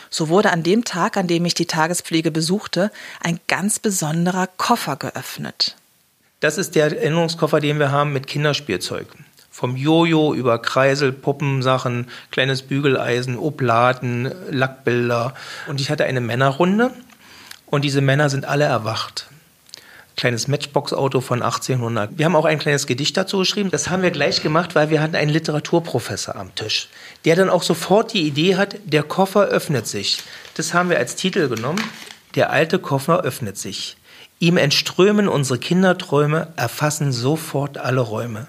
So 0.09 0.29
wurde 0.29 0.51
an 0.51 0.63
dem 0.63 0.83
Tag, 0.83 1.17
an 1.17 1.27
dem 1.27 1.45
ich 1.45 1.53
die 1.53 1.65
Tagespflege 1.65 2.31
besuchte, 2.31 2.91
ein 3.21 3.39
ganz 3.47 3.79
besonderer 3.79 4.47
Koffer 4.47 4.95
geöffnet. 4.95 5.75
Das 6.39 6.57
ist 6.57 6.75
der 6.75 6.85
Erinnerungskoffer, 6.85 7.59
den 7.59 7.79
wir 7.79 7.91
haben 7.91 8.13
mit 8.13 8.27
Kinderspielzeug. 8.27 9.07
Vom 9.51 9.75
Jojo 9.75 10.33
über 10.33 10.59
Kreisel, 10.61 11.11
Puppensachen, 11.11 12.07
kleines 12.31 12.61
Bügeleisen, 12.61 13.37
Oblaten, 13.37 14.31
Lackbilder. 14.49 15.33
Und 15.67 15.81
ich 15.81 15.91
hatte 15.91 16.05
eine 16.05 16.21
Männerrunde 16.21 16.91
und 17.65 17.83
diese 17.83 17.99
Männer 17.99 18.29
sind 18.29 18.45
alle 18.45 18.63
erwacht 18.63 19.29
kleines 20.19 20.49
Matchbox-Auto 20.49 21.21
von 21.21 21.41
1800. 21.41 22.17
Wir 22.17 22.25
haben 22.25 22.35
auch 22.35 22.43
ein 22.43 22.59
kleines 22.59 22.87
Gedicht 22.87 23.15
dazu 23.15 23.39
geschrieben. 23.39 23.71
Das 23.71 23.89
haben 23.89 24.03
wir 24.03 24.11
gleich 24.11 24.43
gemacht, 24.43 24.75
weil 24.75 24.89
wir 24.89 25.01
hatten 25.01 25.15
einen 25.15 25.31
Literaturprofessor 25.31 26.35
am 26.35 26.53
Tisch, 26.55 26.89
der 27.25 27.35
dann 27.35 27.49
auch 27.49 27.63
sofort 27.63 28.13
die 28.13 28.27
Idee 28.27 28.55
hat, 28.55 28.77
der 28.85 29.03
Koffer 29.03 29.45
öffnet 29.45 29.87
sich. 29.87 30.23
Das 30.55 30.73
haben 30.73 30.89
wir 30.89 30.97
als 30.97 31.15
Titel 31.15 31.49
genommen. 31.49 31.83
Der 32.35 32.51
alte 32.51 32.79
Koffer 32.79 33.21
öffnet 33.21 33.57
sich. 33.57 33.97
Ihm 34.39 34.57
entströmen 34.57 35.27
unsere 35.27 35.59
Kinderträume, 35.59 36.53
erfassen 36.55 37.11
sofort 37.11 37.77
alle 37.77 38.01
Räume. 38.01 38.47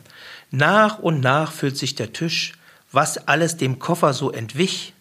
Nach 0.50 0.98
und 0.98 1.20
nach 1.20 1.52
füllt 1.52 1.76
sich 1.76 1.94
der 1.94 2.12
Tisch, 2.12 2.52
was 2.92 3.28
alles 3.28 3.56
dem 3.56 3.78
Koffer 3.78 4.12
so 4.12 4.30
entwich. 4.30 4.92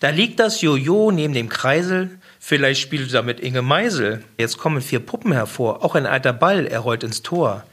Da 0.00 0.10
liegt 0.10 0.38
das 0.38 0.60
Jojo 0.60 1.10
neben 1.10 1.34
dem 1.34 1.48
Kreisel, 1.48 2.18
Vielleicht 2.48 2.80
spielt 2.80 3.12
damit 3.12 3.40
Inge 3.40 3.62
Meisel. 3.62 4.24
Jetzt 4.38 4.58
kommen 4.58 4.80
vier 4.80 5.00
Puppen 5.00 5.32
hervor. 5.32 5.84
Auch 5.84 5.94
ein 5.94 6.06
alter 6.06 6.32
Ball, 6.32 6.66
er 6.66 6.80
rollt 6.80 7.02
ins 7.02 7.22
Tor. 7.22 7.64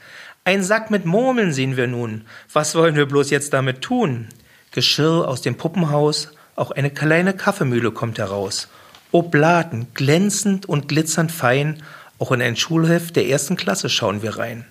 Ein 0.43 0.63
Sack 0.63 0.91
mit 0.91 1.05
Murmeln 1.05 1.53
sehen 1.53 1.77
wir 1.77 1.87
nun. 1.87 2.25
Was 2.51 2.75
wollen 2.75 2.95
wir 2.95 3.05
bloß 3.05 3.29
jetzt 3.29 3.53
damit 3.53 3.81
tun? 3.81 4.27
Geschirr 4.75 5.25
aus 5.27 5.41
dem 5.41 5.55
Puppenhaus, 5.55 6.27
auch 6.57 6.71
eine 6.71 6.91
kleine 6.91 7.33
Kaffeemühle 7.33 7.91
kommt 7.91 8.19
heraus. 8.19 8.67
Oblaten, 9.13 9.87
glänzend 9.93 10.67
und 10.67 10.89
glitzernd 10.89 11.31
fein, 11.31 11.81
auch 12.19 12.33
in 12.33 12.41
ein 12.41 12.57
Schulheft 12.57 13.15
der 13.15 13.27
ersten 13.27 13.55
Klasse 13.55 13.89
schauen 13.89 14.21
wir 14.21 14.37
rein. 14.37 14.65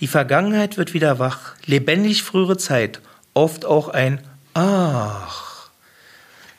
Die 0.00 0.06
Vergangenheit 0.06 0.78
wird 0.78 0.94
wieder 0.94 1.18
wach, 1.18 1.54
lebendig 1.66 2.22
frühere 2.22 2.56
Zeit, 2.56 3.00
oft 3.34 3.66
auch 3.66 3.88
ein 3.88 4.20
Ach. 4.54 5.68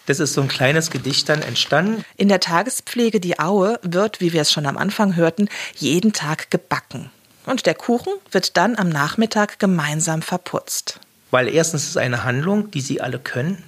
Das 0.05 0.19
ist 0.19 0.33
so 0.33 0.41
ein 0.41 0.47
kleines 0.47 0.91
Gedicht 0.91 1.29
dann 1.29 1.41
entstanden. 1.41 2.05
In 2.15 2.29
der 2.29 2.39
Tagespflege 2.39 3.19
Die 3.19 3.39
Aue 3.39 3.79
wird, 3.81 4.21
wie 4.21 4.33
wir 4.33 4.41
es 4.41 4.51
schon 4.51 4.67
am 4.67 4.77
Anfang 4.77 5.15
hörten, 5.15 5.49
jeden 5.75 6.13
Tag 6.13 6.51
gebacken. 6.51 7.09
Und 7.47 7.65
der 7.65 7.73
Kuchen 7.73 8.13
wird 8.31 8.55
dann 8.55 8.75
am 8.75 8.89
Nachmittag 8.89 9.57
gemeinsam 9.57 10.21
verputzt. 10.21 10.99
Weil 11.31 11.47
erstens 11.47 11.83
ist 11.83 11.89
es 11.91 11.97
eine 11.97 12.23
Handlung, 12.23 12.71
die 12.71 12.81
sie 12.81 13.01
alle 13.01 13.19
können. 13.19 13.63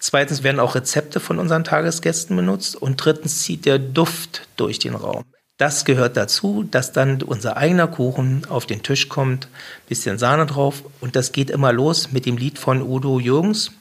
Zweitens 0.00 0.42
werden 0.42 0.60
auch 0.60 0.74
Rezepte 0.74 1.20
von 1.20 1.38
unseren 1.38 1.64
Tagesgästen 1.64 2.36
benutzt. 2.36 2.76
Und 2.76 2.96
drittens 2.96 3.42
zieht 3.42 3.66
der 3.66 3.78
Duft 3.78 4.48
durch 4.56 4.78
den 4.78 4.94
Raum. 4.94 5.24
Das 5.58 5.84
gehört 5.84 6.16
dazu, 6.16 6.62
dass 6.70 6.92
dann 6.92 7.20
unser 7.20 7.56
eigener 7.56 7.88
Kuchen 7.88 8.46
auf 8.48 8.64
den 8.64 8.84
Tisch 8.84 9.08
kommt, 9.08 9.48
bisschen 9.88 10.16
Sahne 10.16 10.46
drauf 10.46 10.84
und 11.00 11.16
das 11.16 11.32
geht 11.32 11.50
immer 11.50 11.72
los 11.72 12.12
mit 12.12 12.26
dem 12.26 12.36
Lied 12.36 12.60
von 12.60 12.80
Udo 12.80 13.18
Jürgens, 13.18 13.72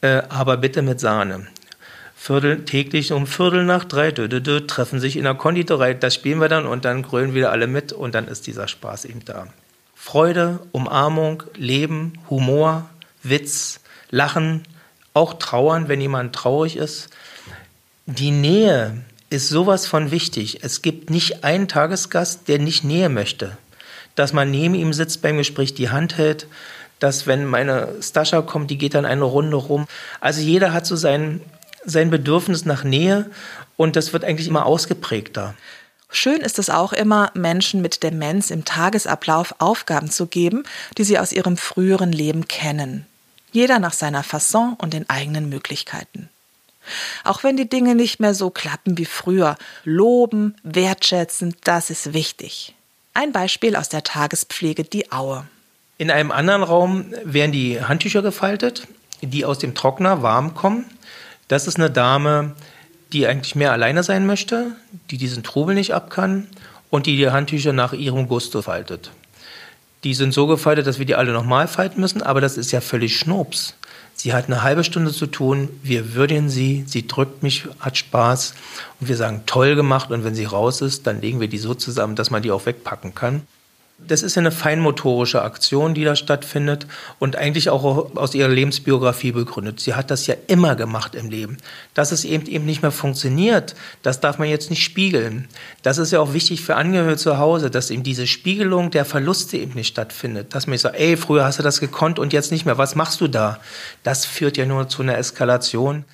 äh, 0.00 0.22
aber 0.30 0.56
bitte 0.56 0.80
mit 0.80 1.00
Sahne. 1.00 1.48
Viertel, 2.16 2.64
täglich 2.64 3.12
um 3.12 3.26
Viertel 3.26 3.64
nach 3.64 3.84
drei 3.84 4.10
dö, 4.10 4.26
dö, 4.26 4.40
dö, 4.40 4.60
treffen 4.60 5.00
sich 5.00 5.16
in 5.16 5.24
der 5.24 5.34
Konditorei. 5.34 5.92
Das 5.92 6.14
spielen 6.14 6.40
wir 6.40 6.48
dann 6.48 6.64
und 6.66 6.86
dann 6.86 7.02
grölen 7.02 7.34
wieder 7.34 7.50
alle 7.52 7.66
mit 7.66 7.92
und 7.92 8.14
dann 8.14 8.26
ist 8.26 8.46
dieser 8.46 8.68
Spaß 8.68 9.04
eben 9.04 9.22
da. 9.24 9.48
Freude, 10.04 10.58
Umarmung, 10.72 11.44
Leben, 11.54 12.14
Humor, 12.28 12.90
Witz, 13.22 13.78
Lachen, 14.10 14.64
auch 15.14 15.34
Trauern, 15.34 15.86
wenn 15.86 16.00
jemand 16.00 16.34
traurig 16.34 16.76
ist. 16.76 17.08
Die 18.06 18.32
Nähe 18.32 19.04
ist 19.30 19.48
sowas 19.48 19.86
von 19.86 20.10
wichtig. 20.10 20.64
Es 20.64 20.82
gibt 20.82 21.08
nicht 21.08 21.44
einen 21.44 21.68
Tagesgast, 21.68 22.48
der 22.48 22.58
nicht 22.58 22.82
Nähe 22.82 23.08
möchte. 23.08 23.56
Dass 24.16 24.32
man 24.32 24.50
neben 24.50 24.74
ihm 24.74 24.92
sitzt 24.92 25.22
beim 25.22 25.36
Gespräch, 25.36 25.72
die 25.72 25.90
Hand 25.90 26.18
hält, 26.18 26.48
dass 26.98 27.28
wenn 27.28 27.46
meine 27.46 27.94
Stascha 28.02 28.42
kommt, 28.42 28.72
die 28.72 28.78
geht 28.78 28.94
dann 28.94 29.06
eine 29.06 29.24
Runde 29.24 29.56
rum. 29.56 29.86
Also 30.20 30.40
jeder 30.40 30.72
hat 30.72 30.84
so 30.84 30.96
sein, 30.96 31.40
sein 31.84 32.10
Bedürfnis 32.10 32.64
nach 32.64 32.82
Nähe 32.82 33.30
und 33.76 33.94
das 33.94 34.12
wird 34.12 34.24
eigentlich 34.24 34.48
immer 34.48 34.66
ausgeprägter. 34.66 35.54
Schön 36.14 36.42
ist 36.42 36.58
es 36.58 36.68
auch 36.68 36.92
immer, 36.92 37.30
Menschen 37.32 37.80
mit 37.80 38.02
Demenz 38.02 38.50
im 38.50 38.66
Tagesablauf 38.66 39.54
Aufgaben 39.58 40.10
zu 40.10 40.26
geben, 40.26 40.62
die 40.98 41.04
sie 41.04 41.18
aus 41.18 41.32
ihrem 41.32 41.56
früheren 41.56 42.12
Leben 42.12 42.46
kennen. 42.46 43.06
Jeder 43.50 43.78
nach 43.78 43.94
seiner 43.94 44.22
Fasson 44.22 44.74
und 44.74 44.92
den 44.92 45.08
eigenen 45.08 45.48
Möglichkeiten. 45.48 46.28
Auch 47.24 47.44
wenn 47.44 47.56
die 47.56 47.68
Dinge 47.68 47.94
nicht 47.94 48.20
mehr 48.20 48.34
so 48.34 48.50
klappen 48.50 48.98
wie 48.98 49.06
früher, 49.06 49.56
loben, 49.84 50.54
wertschätzen, 50.62 51.56
das 51.64 51.88
ist 51.88 52.12
wichtig. 52.12 52.74
Ein 53.14 53.32
Beispiel 53.32 53.74
aus 53.74 53.88
der 53.88 54.04
Tagespflege 54.04 54.84
Die 54.84 55.12
Aue. 55.12 55.46
In 55.96 56.10
einem 56.10 56.30
anderen 56.30 56.62
Raum 56.62 57.14
werden 57.24 57.52
die 57.52 57.82
Handtücher 57.82 58.20
gefaltet, 58.20 58.86
die 59.22 59.46
aus 59.46 59.58
dem 59.58 59.74
Trockner 59.74 60.22
warm 60.22 60.54
kommen. 60.54 60.84
Das 61.48 61.66
ist 61.66 61.76
eine 61.76 61.90
Dame, 61.90 62.54
die 63.12 63.26
eigentlich 63.26 63.54
mehr 63.54 63.72
alleine 63.72 64.02
sein 64.02 64.26
möchte, 64.26 64.72
die 65.10 65.18
diesen 65.18 65.42
Trubel 65.42 65.74
nicht 65.74 65.94
ab 65.94 66.10
kann 66.10 66.46
und 66.90 67.06
die 67.06 67.16
die 67.16 67.30
Handtücher 67.30 67.72
nach 67.72 67.92
ihrem 67.92 68.28
Gusto 68.28 68.62
faltet. 68.62 69.10
Die 70.04 70.14
sind 70.14 70.32
so 70.32 70.46
gefaltet, 70.46 70.86
dass 70.86 70.98
wir 70.98 71.06
die 71.06 71.14
alle 71.14 71.32
nochmal 71.32 71.68
falten 71.68 72.00
müssen, 72.00 72.22
aber 72.22 72.40
das 72.40 72.56
ist 72.56 72.72
ja 72.72 72.80
völlig 72.80 73.16
Schnups. 73.16 73.74
Sie 74.14 74.32
hat 74.32 74.46
eine 74.46 74.62
halbe 74.62 74.84
Stunde 74.84 75.12
zu 75.12 75.26
tun, 75.26 75.68
wir 75.82 76.14
würdigen 76.14 76.50
sie, 76.50 76.84
sie 76.86 77.06
drückt 77.06 77.42
mich, 77.42 77.66
hat 77.80 77.96
Spaß 77.96 78.54
und 79.00 79.08
wir 79.08 79.16
sagen 79.16 79.42
toll 79.46 79.74
gemacht 79.74 80.10
und 80.10 80.24
wenn 80.24 80.34
sie 80.34 80.44
raus 80.44 80.80
ist, 80.80 81.06
dann 81.06 81.20
legen 81.20 81.40
wir 81.40 81.48
die 81.48 81.58
so 81.58 81.74
zusammen, 81.74 82.16
dass 82.16 82.30
man 82.30 82.42
die 82.42 82.50
auch 82.50 82.66
wegpacken 82.66 83.14
kann. 83.14 83.42
Das 84.08 84.22
ist 84.22 84.34
ja 84.34 84.40
eine 84.40 84.50
feinmotorische 84.50 85.42
Aktion, 85.42 85.94
die 85.94 86.04
da 86.04 86.16
stattfindet 86.16 86.86
und 87.18 87.36
eigentlich 87.36 87.70
auch 87.70 88.14
aus 88.16 88.34
ihrer 88.34 88.48
Lebensbiografie 88.48 89.32
begründet. 89.32 89.80
Sie 89.80 89.94
hat 89.94 90.10
das 90.10 90.26
ja 90.26 90.34
immer 90.46 90.76
gemacht 90.76 91.14
im 91.14 91.30
Leben. 91.30 91.58
Dass 91.94 92.12
es 92.12 92.24
eben 92.24 92.46
eben 92.46 92.64
nicht 92.64 92.82
mehr 92.82 92.90
funktioniert, 92.90 93.74
das 94.02 94.20
darf 94.20 94.38
man 94.38 94.48
jetzt 94.48 94.70
nicht 94.70 94.82
spiegeln. 94.82 95.48
Das 95.82 95.98
ist 95.98 96.12
ja 96.12 96.20
auch 96.20 96.32
wichtig 96.32 96.62
für 96.62 96.76
Angehörige 96.76 97.16
zu 97.16 97.38
Hause, 97.38 97.70
dass 97.70 97.90
eben 97.90 98.02
diese 98.02 98.26
Spiegelung 98.26 98.90
der 98.90 99.04
Verluste 99.04 99.56
eben 99.56 99.74
nicht 99.74 99.88
stattfindet. 99.88 100.54
Dass 100.54 100.66
man 100.66 100.78
sagt, 100.78 100.98
ey, 100.98 101.16
früher 101.16 101.44
hast 101.44 101.58
du 101.58 101.62
das 101.62 101.80
gekonnt 101.80 102.18
und 102.18 102.32
jetzt 102.32 102.52
nicht 102.52 102.66
mehr. 102.66 102.78
Was 102.78 102.94
machst 102.94 103.20
du 103.20 103.28
da? 103.28 103.60
Das 104.02 104.24
führt 104.24 104.56
ja 104.56 104.66
nur 104.66 104.88
zu 104.88 105.02
einer 105.02 105.18
Eskalation. 105.18 106.04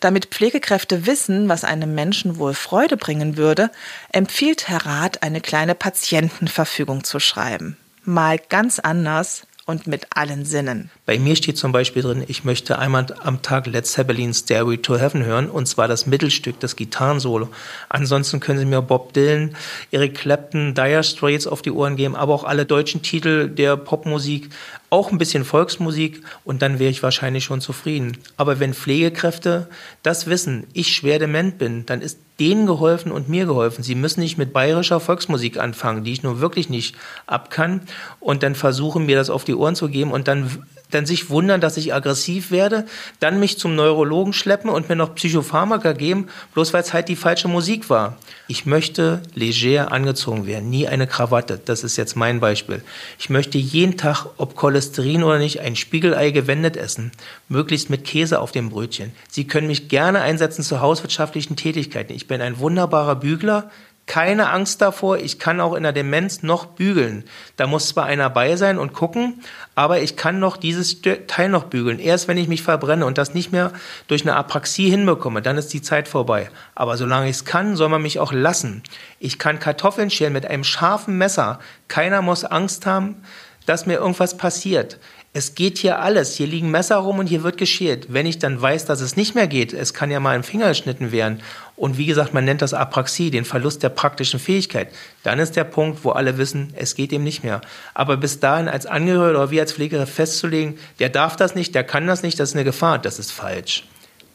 Damit 0.00 0.26
Pflegekräfte 0.26 1.06
wissen, 1.06 1.48
was 1.48 1.64
einem 1.64 1.94
Menschen 1.94 2.38
wohl 2.38 2.54
Freude 2.54 2.96
bringen 2.96 3.36
würde, 3.36 3.70
empfiehlt 4.12 4.68
Herr 4.68 4.86
Rath, 4.86 5.22
eine 5.22 5.40
kleine 5.40 5.74
Patientenverfügung 5.74 7.04
zu 7.04 7.20
schreiben. 7.20 7.76
Mal 8.04 8.38
ganz 8.38 8.78
anders 8.78 9.42
und 9.68 9.86
mit 9.86 10.06
allen 10.14 10.46
Sinnen. 10.46 10.90
Bei 11.04 11.18
mir 11.18 11.36
steht 11.36 11.58
zum 11.58 11.72
Beispiel 11.72 12.00
drin, 12.00 12.24
ich 12.26 12.42
möchte 12.42 12.78
einmal 12.78 13.04
am 13.22 13.42
Tag 13.42 13.66
Led 13.66 13.86
Zeppelin 13.86 14.32
Stairway 14.32 14.78
to 14.78 14.96
Heaven 14.96 15.22
hören, 15.22 15.50
und 15.50 15.66
zwar 15.66 15.86
das 15.88 16.06
Mittelstück, 16.06 16.58
das 16.58 16.74
Gitarrensolo. 16.74 17.50
Ansonsten 17.90 18.40
können 18.40 18.58
Sie 18.58 18.64
mir 18.64 18.80
Bob 18.80 19.12
Dylan, 19.12 19.54
Eric 19.90 20.14
Clapton, 20.14 20.72
Dire 20.74 21.04
Straits 21.04 21.46
auf 21.46 21.60
die 21.60 21.70
Ohren 21.70 21.96
geben, 21.96 22.16
aber 22.16 22.32
auch 22.32 22.44
alle 22.44 22.64
deutschen 22.64 23.02
Titel 23.02 23.50
der 23.50 23.76
Popmusik, 23.76 24.48
auch 24.90 25.12
ein 25.12 25.18
bisschen 25.18 25.44
Volksmusik 25.44 26.22
und 26.44 26.62
dann 26.62 26.78
wäre 26.78 26.90
ich 26.90 27.02
wahrscheinlich 27.02 27.44
schon 27.44 27.60
zufrieden. 27.60 28.16
Aber 28.36 28.58
wenn 28.58 28.74
Pflegekräfte 28.74 29.68
das 30.02 30.26
wissen, 30.26 30.66
ich 30.72 30.94
schwer 30.94 31.18
dement 31.18 31.58
bin, 31.58 31.84
dann 31.86 32.00
ist 32.00 32.18
denen 32.40 32.66
geholfen 32.66 33.12
und 33.12 33.28
mir 33.28 33.46
geholfen. 33.46 33.82
Sie 33.82 33.94
müssen 33.94 34.20
nicht 34.20 34.38
mit 34.38 34.52
bayerischer 34.52 35.00
Volksmusik 35.00 35.58
anfangen, 35.58 36.04
die 36.04 36.12
ich 36.12 36.22
nur 36.22 36.40
wirklich 36.40 36.70
nicht 36.70 36.94
abkann 37.26 37.82
und 38.20 38.42
dann 38.42 38.54
versuchen 38.54 39.06
mir 39.06 39.16
das 39.16 39.30
auf 39.30 39.44
die 39.44 39.54
Ohren 39.54 39.74
zu 39.74 39.88
geben 39.88 40.12
und 40.12 40.28
dann 40.28 40.64
dann 40.90 41.06
sich 41.06 41.30
wundern, 41.30 41.60
dass 41.60 41.76
ich 41.76 41.94
aggressiv 41.94 42.50
werde, 42.50 42.86
dann 43.20 43.40
mich 43.40 43.58
zum 43.58 43.74
Neurologen 43.74 44.32
schleppen 44.32 44.70
und 44.70 44.88
mir 44.88 44.96
noch 44.96 45.14
Psychopharmaka 45.14 45.92
geben, 45.92 46.28
bloß 46.54 46.72
weil 46.72 46.82
es 46.82 46.92
halt 46.92 47.08
die 47.08 47.16
falsche 47.16 47.48
Musik 47.48 47.90
war. 47.90 48.16
Ich 48.46 48.66
möchte 48.66 49.22
leger 49.34 49.92
angezogen 49.92 50.46
werden, 50.46 50.70
nie 50.70 50.88
eine 50.88 51.06
Krawatte. 51.06 51.60
Das 51.64 51.84
ist 51.84 51.96
jetzt 51.96 52.16
mein 52.16 52.40
Beispiel. 52.40 52.82
Ich 53.18 53.30
möchte 53.30 53.58
jeden 53.58 53.96
Tag, 53.96 54.26
ob 54.36 54.56
Cholesterin 54.56 55.22
oder 55.22 55.38
nicht, 55.38 55.60
ein 55.60 55.76
Spiegelei 55.76 56.30
gewendet 56.30 56.76
essen, 56.76 57.12
möglichst 57.48 57.90
mit 57.90 58.04
Käse 58.04 58.40
auf 58.40 58.52
dem 58.52 58.70
Brötchen. 58.70 59.12
Sie 59.28 59.46
können 59.46 59.66
mich 59.66 59.88
gerne 59.88 60.20
einsetzen 60.20 60.62
zu 60.62 60.80
hauswirtschaftlichen 60.80 61.56
Tätigkeiten. 61.56 62.14
Ich 62.14 62.26
bin 62.26 62.40
ein 62.40 62.58
wunderbarer 62.58 63.16
Bügler, 63.16 63.70
keine 64.08 64.50
Angst 64.50 64.80
davor, 64.80 65.18
ich 65.18 65.38
kann 65.38 65.60
auch 65.60 65.74
in 65.74 65.84
der 65.84 65.92
Demenz 65.92 66.42
noch 66.42 66.66
bügeln. 66.66 67.24
Da 67.56 67.68
muss 67.68 67.88
zwar 67.88 68.06
einer 68.06 68.30
bei 68.30 68.56
sein 68.56 68.78
und 68.78 68.94
gucken, 68.94 69.44
aber 69.76 70.00
ich 70.00 70.16
kann 70.16 70.40
noch 70.40 70.56
dieses 70.56 71.02
Teil 71.28 71.50
noch 71.50 71.64
bügeln. 71.64 72.00
Erst 72.00 72.26
wenn 72.26 72.38
ich 72.38 72.48
mich 72.48 72.62
verbrenne 72.62 73.06
und 73.06 73.18
das 73.18 73.34
nicht 73.34 73.52
mehr 73.52 73.70
durch 74.08 74.22
eine 74.22 74.34
Apraxie 74.34 74.90
hinbekomme, 74.90 75.42
dann 75.42 75.58
ist 75.58 75.72
die 75.72 75.82
Zeit 75.82 76.08
vorbei. 76.08 76.50
Aber 76.74 76.96
solange 76.96 77.28
ich 77.28 77.36
es 77.36 77.44
kann, 77.44 77.76
soll 77.76 77.90
man 77.90 78.02
mich 78.02 78.18
auch 78.18 78.32
lassen. 78.32 78.82
Ich 79.20 79.38
kann 79.38 79.60
Kartoffeln 79.60 80.10
schälen 80.10 80.32
mit 80.32 80.46
einem 80.46 80.64
scharfen 80.64 81.18
Messer. 81.18 81.60
Keiner 81.86 82.22
muss 82.22 82.44
Angst 82.44 82.86
haben, 82.86 83.22
dass 83.66 83.84
mir 83.84 83.98
irgendwas 83.98 84.38
passiert. 84.38 84.98
Es 85.34 85.54
geht 85.54 85.78
hier 85.78 86.00
alles. 86.00 86.34
Hier 86.34 86.46
liegen 86.46 86.70
Messer 86.70 86.96
rum 86.96 87.18
und 87.18 87.26
hier 87.26 87.42
wird 87.42 87.58
geschält. 87.58 88.12
Wenn 88.12 88.26
ich 88.26 88.38
dann 88.38 88.60
weiß, 88.60 88.86
dass 88.86 89.00
es 89.00 89.16
nicht 89.16 89.34
mehr 89.34 89.46
geht, 89.46 89.72
es 89.72 89.92
kann 89.92 90.10
ja 90.10 90.20
mal 90.20 90.34
ein 90.34 90.42
Finger 90.42 90.68
geschnitten 90.68 91.12
werden. 91.12 91.42
Und 91.76 91.98
wie 91.98 92.06
gesagt, 92.06 92.34
man 92.34 92.44
nennt 92.44 92.62
das 92.62 92.74
Apraxie, 92.74 93.30
den 93.30 93.44
Verlust 93.44 93.82
der 93.82 93.90
praktischen 93.90 94.40
Fähigkeit. 94.40 94.88
Dann 95.22 95.38
ist 95.38 95.54
der 95.54 95.64
Punkt, 95.64 96.02
wo 96.02 96.10
alle 96.10 96.38
wissen, 96.38 96.72
es 96.74 96.94
geht 96.94 97.12
eben 97.12 97.24
nicht 97.24 97.44
mehr. 97.44 97.60
Aber 97.94 98.16
bis 98.16 98.40
dahin 98.40 98.68
als 98.68 98.86
Angehöriger 98.86 99.38
oder 99.38 99.50
wie 99.50 99.60
als 99.60 99.74
Pfleger 99.74 100.06
festzulegen, 100.06 100.78
der 100.98 101.10
darf 101.10 101.36
das 101.36 101.54
nicht, 101.54 101.74
der 101.74 101.84
kann 101.84 102.06
das 102.06 102.22
nicht, 102.22 102.40
das 102.40 102.50
ist 102.50 102.56
eine 102.56 102.64
Gefahr, 102.64 102.98
das 102.98 103.18
ist 103.18 103.30
falsch. 103.30 103.86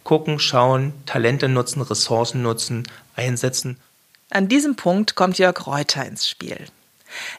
Gucken, 0.03 0.39
schauen, 0.39 0.93
Talente 1.05 1.49
nutzen, 1.49 1.81
Ressourcen 1.81 2.43
nutzen, 2.43 2.83
einsetzen. 3.15 3.77
An 4.29 4.47
diesem 4.47 4.75
Punkt 4.75 5.15
kommt 5.15 5.37
Jörg 5.37 5.67
Reuter 5.67 6.05
ins 6.05 6.29
Spiel. 6.29 6.57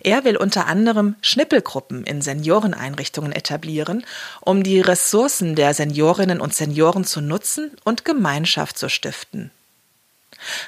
Er 0.00 0.24
will 0.24 0.36
unter 0.36 0.66
anderem 0.66 1.16
Schnippelgruppen 1.22 2.04
in 2.04 2.22
Senioreneinrichtungen 2.22 3.32
etablieren, 3.32 4.04
um 4.40 4.62
die 4.62 4.80
Ressourcen 4.80 5.54
der 5.54 5.74
Seniorinnen 5.74 6.40
und 6.40 6.54
Senioren 6.54 7.04
zu 7.04 7.20
nutzen 7.20 7.70
und 7.84 8.04
Gemeinschaft 8.04 8.78
zu 8.78 8.88
stiften. 8.88 9.50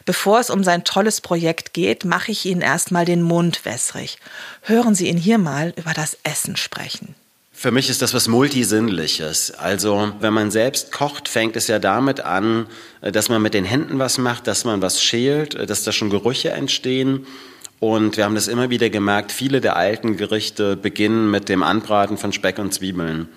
Bevor 0.05 0.41
es 0.41 0.51
um 0.51 0.65
sein 0.65 0.85
tolles 0.85 1.21
Projekt 1.21 1.73
geht, 1.75 2.05
mache 2.05 2.33
ich 2.33 2.47
Ihnen 2.47 2.63
erstmal 2.63 3.05
den 3.05 3.23
Mund 3.23 3.65
wässrig. 3.65 4.19
Hören 4.63 4.95
Sie 4.95 5.09
ihn 5.09 5.19
hier 5.19 5.39
mal 5.39 5.75
über 5.77 5.93
das 5.93 6.17
Essen 6.23 6.57
sprechen. 6.57 7.15
Für 7.59 7.71
mich 7.71 7.89
ist 7.89 8.03
das 8.03 8.13
was 8.13 8.29
Multisinnliches. 8.29 9.51
Also, 9.53 10.13
wenn 10.21 10.35
man 10.35 10.51
selbst 10.51 10.93
kocht, 10.93 11.27
fängt 11.27 11.57
es 11.57 11.69
ja 11.69 11.79
damit 11.79 12.21
an, 12.21 12.67
dass 13.01 13.31
man 13.31 13.41
mit 13.41 13.55
den 13.55 13.65
Händen 13.65 13.99
was 13.99 14.19
macht, 14.19 14.47
dass 14.47 14.65
man 14.65 14.83
was 14.83 15.03
schält, 15.03 15.55
dass 15.71 15.83
da 15.83 15.91
schon 15.91 16.11
Gerüche 16.11 16.51
entstehen. 16.51 17.27
Und 17.79 18.17
wir 18.17 18.25
haben 18.25 18.35
das 18.35 18.49
immer 18.49 18.71
wieder 18.71 18.89
gemerkt, 18.89 19.33
viele 19.33 19.61
der 19.61 19.77
alten 19.77 20.17
Gerichte 20.17 20.77
beginnen 20.77 21.31
mit 21.31 21.49
dem 21.49 21.63
Anbraten 21.63 22.17
von 22.17 22.33
Speck 22.33 22.59
und 22.59 22.73
Zwiebeln. 22.73 23.29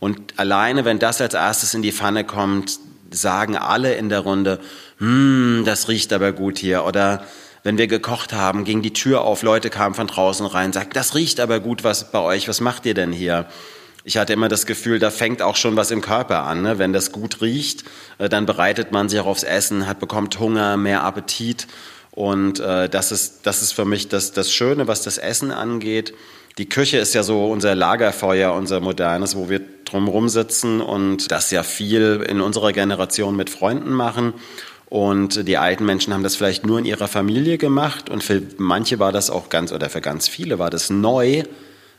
Und 0.00 0.38
alleine, 0.38 0.84
wenn 0.84 0.98
das 0.98 1.20
als 1.20 1.34
erstes 1.34 1.74
in 1.74 1.82
die 1.82 1.92
Pfanne 1.92 2.24
kommt, 2.24 2.78
sagen 3.10 3.56
alle 3.56 3.94
in 3.94 4.08
der 4.08 4.20
Runde, 4.20 4.60
hm, 4.98 5.62
das 5.64 5.88
riecht 5.88 6.12
aber 6.12 6.32
gut 6.32 6.58
hier. 6.58 6.84
Oder 6.84 7.24
wenn 7.62 7.78
wir 7.78 7.86
gekocht 7.86 8.32
haben, 8.32 8.64
ging 8.64 8.82
die 8.82 8.92
Tür 8.92 9.22
auf, 9.22 9.42
Leute 9.42 9.70
kamen 9.70 9.94
von 9.94 10.06
draußen 10.06 10.46
rein, 10.46 10.72
sagten, 10.72 10.94
das 10.94 11.14
riecht 11.14 11.40
aber 11.40 11.60
gut 11.60 11.84
was 11.84 12.10
bei 12.10 12.20
euch, 12.20 12.48
was 12.48 12.60
macht 12.60 12.86
ihr 12.86 12.94
denn 12.94 13.12
hier? 13.12 13.46
Ich 14.04 14.16
hatte 14.18 14.32
immer 14.32 14.48
das 14.48 14.66
Gefühl, 14.66 15.00
da 15.00 15.10
fängt 15.10 15.42
auch 15.42 15.56
schon 15.56 15.74
was 15.74 15.90
im 15.90 16.00
Körper 16.00 16.44
an. 16.44 16.62
Ne? 16.62 16.78
Wenn 16.78 16.92
das 16.92 17.10
gut 17.10 17.40
riecht, 17.40 17.82
äh, 18.18 18.28
dann 18.28 18.46
bereitet 18.46 18.92
man 18.92 19.08
sich 19.08 19.18
auch 19.18 19.26
aufs 19.26 19.42
Essen, 19.42 19.88
hat 19.88 19.98
bekommt 19.98 20.38
Hunger, 20.38 20.76
mehr 20.76 21.02
Appetit. 21.02 21.66
Und 22.16 22.60
äh, 22.60 22.88
das, 22.88 23.12
ist, 23.12 23.40
das 23.44 23.60
ist 23.60 23.72
für 23.72 23.84
mich 23.84 24.08
das, 24.08 24.32
das 24.32 24.50
Schöne, 24.50 24.88
was 24.88 25.02
das 25.02 25.18
Essen 25.18 25.50
angeht. 25.50 26.14
Die 26.56 26.66
Küche 26.66 26.96
ist 26.96 27.12
ja 27.12 27.22
so 27.22 27.46
unser 27.46 27.74
Lagerfeuer, 27.74 28.54
unser 28.54 28.80
modernes, 28.80 29.36
wo 29.36 29.50
wir 29.50 29.60
drumherum 29.84 30.30
sitzen 30.30 30.80
und 30.80 31.30
das 31.30 31.50
ja 31.50 31.62
viel 31.62 32.24
in 32.26 32.40
unserer 32.40 32.72
Generation 32.72 33.36
mit 33.36 33.50
Freunden 33.50 33.92
machen. 33.92 34.32
Und 34.88 35.46
die 35.46 35.58
alten 35.58 35.84
Menschen 35.84 36.14
haben 36.14 36.22
das 36.22 36.36
vielleicht 36.36 36.64
nur 36.64 36.78
in 36.78 36.86
ihrer 36.86 37.06
Familie 37.06 37.58
gemacht 37.58 38.08
und 38.08 38.24
für 38.24 38.40
manche 38.56 38.98
war 38.98 39.12
das 39.12 39.28
auch 39.28 39.50
ganz, 39.50 39.70
oder 39.70 39.90
für 39.90 40.00
ganz 40.00 40.26
viele 40.26 40.58
war 40.58 40.70
das 40.70 40.88
neu, 40.88 41.42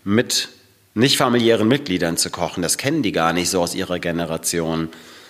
mit 0.03 0.49
nicht 0.95 1.17
familiären 1.17 1.67
Mitgliedern 1.67 2.17
zu 2.17 2.31
kochen. 2.31 2.63
Das 2.63 2.77
kennen 2.77 3.03
die 3.03 3.11
gar 3.11 3.33
nicht 3.33 3.51
so 3.51 3.61
aus 3.61 3.75
ihrer 3.75 3.99
Generation. 3.99 4.89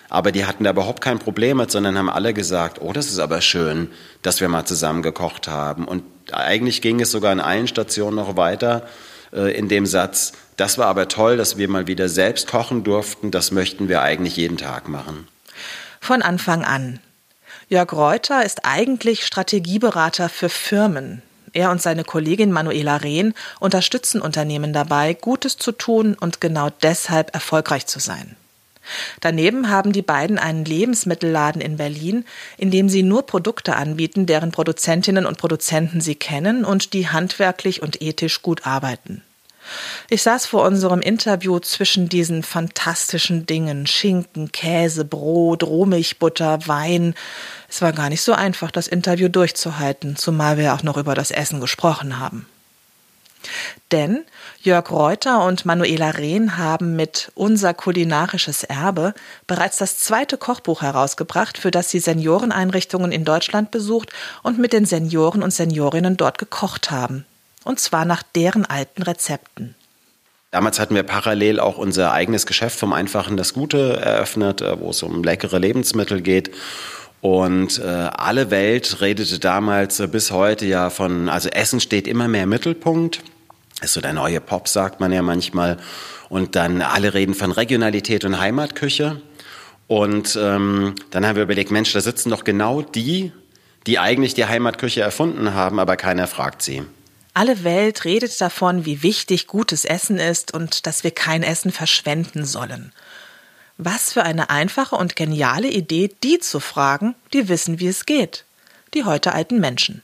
Aber 0.09 0.31
die 0.31 0.45
hatten 0.45 0.63
da 0.63 0.69
überhaupt 0.71 1.01
kein 1.01 1.19
Problem 1.19 1.57
mit, 1.57 1.71
sondern 1.71 1.97
haben 1.97 2.09
alle 2.09 2.33
gesagt, 2.33 2.79
oh, 2.81 2.93
das 2.93 3.07
ist 3.07 3.19
aber 3.19 3.41
schön, 3.41 3.89
dass 4.21 4.39
wir 4.39 4.47
mal 4.47 4.65
zusammen 4.65 5.01
gekocht 5.01 5.47
haben. 5.47 5.85
Und 5.85 6.03
eigentlich 6.31 6.81
ging 6.81 7.01
es 7.01 7.11
sogar 7.11 7.31
an 7.31 7.39
allen 7.39 7.67
Stationen 7.67 8.15
noch 8.15 8.37
weiter 8.37 8.87
äh, 9.33 9.57
in 9.57 9.67
dem 9.67 9.85
Satz, 9.85 10.33
das 10.57 10.79
war 10.79 10.87
aber 10.87 11.07
toll, 11.07 11.37
dass 11.37 11.57
wir 11.57 11.69
mal 11.69 11.87
wieder 11.87 12.09
selbst 12.09 12.47
kochen 12.47 12.83
durften, 12.83 13.29
das 13.29 13.51
möchten 13.51 13.89
wir 13.89 14.01
eigentlich 14.01 14.35
jeden 14.37 14.57
Tag 14.57 14.89
machen. 14.89 15.27
Von 16.01 16.21
Anfang 16.21 16.63
an. 16.63 16.99
Jörg 17.69 17.93
Reuter 17.93 18.43
ist 18.43 18.61
eigentlich 18.63 19.25
Strategieberater 19.25 20.29
für 20.29 20.49
Firmen. 20.49 21.21
Er 21.53 21.69
und 21.69 21.81
seine 21.81 22.03
Kollegin 22.03 22.51
Manuela 22.51 22.97
Rehn 22.97 23.33
unterstützen 23.59 24.21
Unternehmen 24.21 24.73
dabei, 24.73 25.13
Gutes 25.13 25.57
zu 25.57 25.71
tun 25.71 26.15
und 26.19 26.41
genau 26.41 26.69
deshalb 26.81 27.33
erfolgreich 27.33 27.85
zu 27.85 27.99
sein. 27.99 28.35
Daneben 29.21 29.69
haben 29.69 29.91
die 29.91 30.01
beiden 30.01 30.37
einen 30.37 30.65
Lebensmittelladen 30.65 31.61
in 31.61 31.77
Berlin, 31.77 32.25
in 32.57 32.71
dem 32.71 32.89
sie 32.89 33.03
nur 33.03 33.25
Produkte 33.25 33.75
anbieten, 33.75 34.25
deren 34.25 34.51
Produzentinnen 34.51 35.25
und 35.25 35.37
Produzenten 35.37 36.01
sie 36.01 36.15
kennen 36.15 36.65
und 36.65 36.93
die 36.93 37.09
handwerklich 37.09 37.81
und 37.81 38.01
ethisch 38.01 38.41
gut 38.41 38.65
arbeiten. 38.65 39.21
Ich 40.09 40.23
saß 40.23 40.45
vor 40.45 40.63
unserem 40.65 41.01
Interview 41.01 41.59
zwischen 41.59 42.09
diesen 42.09 42.43
fantastischen 42.43 43.45
Dingen 43.45 43.85
Schinken, 43.87 44.51
Käse, 44.51 45.05
Brot, 45.05 45.63
Rohmilchbutter, 45.63 46.67
Wein. 46.67 47.15
Es 47.67 47.81
war 47.81 47.91
gar 47.93 48.09
nicht 48.09 48.21
so 48.21 48.33
einfach, 48.33 48.71
das 48.71 48.87
Interview 48.87 49.27
durchzuhalten, 49.27 50.15
zumal 50.15 50.57
wir 50.57 50.73
auch 50.73 50.83
noch 50.83 50.97
über 50.97 51.15
das 51.15 51.31
Essen 51.31 51.59
gesprochen 51.59 52.19
haben. 52.19 52.45
Denn 53.91 54.23
Jörg 54.61 54.91
Reuter 54.91 55.45
und 55.45 55.65
Manuela 55.65 56.11
Rehn 56.11 56.57
haben 56.57 56.95
mit 56.95 57.31
Unser 57.35 57.73
kulinarisches 57.73 58.63
Erbe 58.63 59.13
bereits 59.47 59.77
das 59.77 59.99
zweite 59.99 60.37
Kochbuch 60.37 60.81
herausgebracht, 60.81 61.57
für 61.57 61.71
das 61.71 61.89
sie 61.89 61.99
Senioreneinrichtungen 61.99 63.11
in 63.11 63.25
Deutschland 63.25 63.71
besucht 63.71 64.11
und 64.43 64.59
mit 64.59 64.73
den 64.73 64.85
Senioren 64.85 65.43
und 65.43 65.51
Seniorinnen 65.51 66.17
dort 66.17 66.37
gekocht 66.37 66.91
haben. 66.91 67.25
Und 67.63 67.79
zwar 67.79 68.05
nach 68.05 68.23
deren 68.23 68.65
alten 68.65 69.03
Rezepten. 69.03 69.75
Damals 70.51 70.79
hatten 70.79 70.95
wir 70.95 71.03
parallel 71.03 71.59
auch 71.59 71.77
unser 71.77 72.13
eigenes 72.13 72.45
Geschäft 72.45 72.79
vom 72.79 72.93
Einfachen 72.93 73.35
das 73.35 73.53
Gute 73.53 73.97
eröffnet, 73.97 74.61
äh, 74.61 74.79
wo 74.79 74.89
es 74.91 75.03
um 75.03 75.23
leckere 75.23 75.59
Lebensmittel 75.59 76.21
geht. 76.21 76.51
Und 77.21 77.79
äh, 77.79 77.83
alle 77.83 78.51
Welt 78.51 79.01
redete 79.01 79.39
damals 79.39 79.99
äh, 79.99 80.07
bis 80.07 80.31
heute 80.31 80.65
ja 80.65 80.89
von, 80.89 81.29
also 81.29 81.49
Essen 81.49 81.79
steht 81.79 82.07
immer 82.07 82.27
mehr 82.27 82.43
im 82.43 82.49
Mittelpunkt. 82.49 83.21
Ist 83.81 83.93
so 83.93 84.01
der 84.01 84.13
neue 84.13 84.41
Pop, 84.41 84.67
sagt 84.67 84.99
man 84.99 85.11
ja 85.11 85.21
manchmal. 85.21 85.77
Und 86.29 86.55
dann 86.55 86.81
alle 86.81 87.13
reden 87.13 87.35
von 87.35 87.51
Regionalität 87.51 88.25
und 88.25 88.39
Heimatküche. 88.39 89.21
Und 89.87 90.37
ähm, 90.41 90.95
dann 91.11 91.25
haben 91.25 91.35
wir 91.35 91.43
überlegt, 91.43 91.71
Mensch, 91.71 91.93
da 91.93 92.01
sitzen 92.01 92.29
doch 92.29 92.43
genau 92.43 92.81
die, 92.81 93.31
die 93.85 93.99
eigentlich 93.99 94.33
die 94.33 94.45
Heimatküche 94.45 95.01
erfunden 95.01 95.53
haben, 95.53 95.79
aber 95.79 95.95
keiner 95.95 96.27
fragt 96.27 96.61
sie. 96.61 96.83
Alle 97.33 97.63
Welt 97.63 98.03
redet 98.03 98.41
davon, 98.41 98.85
wie 98.85 99.03
wichtig 99.03 99.47
gutes 99.47 99.85
Essen 99.85 100.17
ist 100.17 100.53
und 100.53 100.87
dass 100.87 101.03
wir 101.03 101.11
kein 101.11 101.43
Essen 101.43 101.71
verschwenden 101.71 102.45
sollen. 102.45 102.91
Was 103.77 104.11
für 104.11 104.23
eine 104.23 104.49
einfache 104.49 104.95
und 104.95 105.15
geniale 105.15 105.69
Idee, 105.69 106.09
die 106.23 106.39
zu 106.39 106.59
fragen, 106.59 107.13
die 107.33 107.47
wissen, 107.47 107.79
wie 107.79 107.87
es 107.87 108.05
geht. 108.07 108.43
Die 108.95 109.03
heute 109.03 109.33
alten 109.33 109.59
Menschen. 109.59 110.01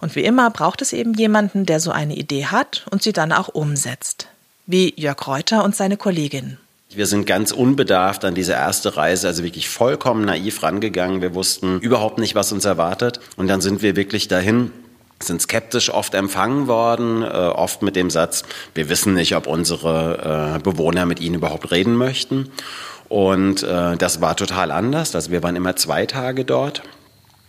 Und 0.00 0.14
wie 0.16 0.24
immer 0.24 0.50
braucht 0.50 0.82
es 0.82 0.92
eben 0.92 1.14
jemanden, 1.14 1.66
der 1.66 1.80
so 1.80 1.90
eine 1.90 2.16
Idee 2.16 2.46
hat 2.46 2.86
und 2.90 3.02
sie 3.02 3.12
dann 3.12 3.32
auch 3.32 3.48
umsetzt. 3.48 4.28
Wie 4.66 4.94
Jörg 4.96 5.26
Reuter 5.26 5.64
und 5.64 5.76
seine 5.76 5.96
Kollegin. 5.96 6.58
Wir 6.90 7.06
sind 7.06 7.26
ganz 7.26 7.50
unbedarft 7.50 8.24
an 8.24 8.34
diese 8.34 8.52
erste 8.52 8.96
Reise, 8.96 9.26
also 9.26 9.42
wirklich 9.42 9.68
vollkommen 9.68 10.24
naiv 10.24 10.62
rangegangen. 10.62 11.20
Wir 11.22 11.34
wussten 11.34 11.80
überhaupt 11.80 12.18
nicht, 12.18 12.34
was 12.34 12.52
uns 12.52 12.64
erwartet. 12.64 13.20
Und 13.36 13.48
dann 13.48 13.60
sind 13.60 13.82
wir 13.82 13.96
wirklich 13.96 14.28
dahin 14.28 14.70
sind 15.22 15.40
skeptisch 15.40 15.90
oft 15.90 16.14
empfangen 16.14 16.66
worden, 16.66 17.22
äh, 17.22 17.26
oft 17.26 17.82
mit 17.82 17.96
dem 17.96 18.10
Satz, 18.10 18.42
wir 18.74 18.88
wissen 18.88 19.14
nicht, 19.14 19.34
ob 19.36 19.46
unsere 19.46 20.56
äh, 20.56 20.58
Bewohner 20.58 21.06
mit 21.06 21.20
ihnen 21.20 21.36
überhaupt 21.36 21.70
reden 21.70 21.96
möchten. 21.96 22.50
Und 23.08 23.62
äh, 23.62 23.96
das 23.96 24.20
war 24.20 24.36
total 24.36 24.70
anders. 24.70 25.14
Also 25.14 25.30
wir 25.30 25.42
waren 25.42 25.56
immer 25.56 25.76
zwei 25.76 26.06
Tage 26.06 26.44
dort. 26.44 26.82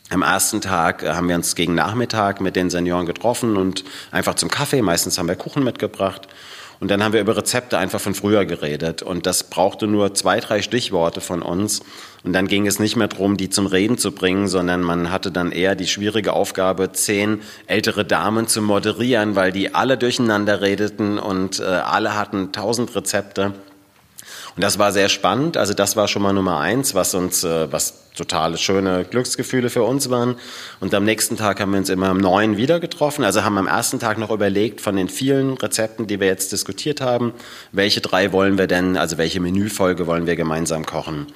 Am 0.10 0.22
ersten 0.22 0.62
Tag 0.62 1.02
äh, 1.02 1.14
haben 1.14 1.28
wir 1.28 1.36
uns 1.36 1.56
gegen 1.56 1.74
Nachmittag 1.74 2.40
mit 2.40 2.56
den 2.56 2.70
Senioren 2.70 3.06
getroffen 3.06 3.58
und 3.58 3.84
einfach 4.12 4.36
zum 4.36 4.50
Kaffee. 4.50 4.82
Meistens 4.82 5.18
haben 5.18 5.28
wir 5.28 5.36
Kuchen 5.36 5.64
mitgebracht. 5.64 6.28
Und 6.80 6.92
dann 6.92 7.04
haben 7.04 7.14
wir 7.14 7.22
über 7.22 7.38
Rezepte 7.38 7.78
einfach 7.78 8.02
von 8.02 8.14
früher 8.14 8.46
geredet. 8.46 9.02
Und 9.02 9.26
das 9.26 9.44
brauchte 9.46 9.88
nur 9.88 10.14
zwei, 10.14 10.40
drei 10.40 10.62
Stichworte 10.62 11.22
von 11.22 11.42
uns. 11.42 11.82
Und 12.24 12.34
dann 12.34 12.48
ging 12.48 12.68
es 12.68 12.80
nicht 12.80 12.98
mehr 12.98 13.08
darum, 13.08 13.38
die 13.38 13.50
zum 13.50 13.66
Reden 13.66 13.98
zu 13.98 14.12
bringen, 14.12 14.48
sondern 14.48 14.82
man 14.82 15.10
hatte 15.10 15.32
dann 15.32 15.52
eher 15.52 15.76
die 15.76 15.88
schwierige 15.88 16.34
Aufgabe, 16.34 16.92
zehn 16.92 17.42
ältere 17.66 18.04
Damen 18.04 18.48
zu 18.48 18.62
moderieren, 18.62 19.36
weil 19.36 19.52
die 19.52 19.74
alle 19.74 19.98
durcheinander 19.98 20.62
redeten 20.62 21.18
und 21.18 21.60
äh, 21.60 21.64
alle 21.64 22.16
hatten 22.16 22.52
tausend 22.52 22.94
Rezepte. 22.96 23.54
Und 24.56 24.64
das 24.64 24.80
war 24.80 24.92
sehr 24.94 25.10
spannend. 25.10 25.58
Also 25.58 25.74
das 25.74 25.96
war 25.96 26.08
schon 26.08 26.22
mal 26.22 26.32
Nummer 26.32 26.60
eins, 26.60 26.96
was 26.96 27.14
uns, 27.14 27.44
äh, 27.44 27.72
was 27.72 28.06
totale 28.16 28.58
schöne 28.58 29.04
Glücksgefühle 29.04 29.70
für 29.70 29.84
uns 29.84 30.10
waren. 30.10 30.36
Und 30.80 30.94
am 30.94 31.04
nächsten 31.04 31.36
Tag 31.36 31.60
haben 31.60 31.72
wir 31.72 31.80
uns 31.80 31.90
immer 31.90 32.08
am 32.08 32.18
neuen 32.18 32.56
wieder 32.56 32.80
getroffen. 32.80 33.26
Also 33.26 33.44
haben 33.44 33.58
am 33.58 33.68
ersten 33.68 34.00
Tag 34.00 34.18
noch 34.18 34.32
überlegt 34.32 34.80
von 34.80 34.96
den 34.96 35.10
vielen 35.10 35.58
Rezepten, 35.58 36.08
die 36.08 36.22
wir 36.22 36.28
jetzt 36.28 36.54
diskutiert 36.54 37.02
haben, 37.02 37.34
welche 37.74 38.00
drei 38.00 38.32
wollen 38.32 38.58
wir 38.58 38.68
denn, 38.68 38.96
also 38.96 39.18
welche 39.18 39.42
Menüfolge 39.42 40.08
wollen 40.08 40.26
wir 40.26 40.38
gemeinsam 40.38 40.86
kochen. 40.86 41.28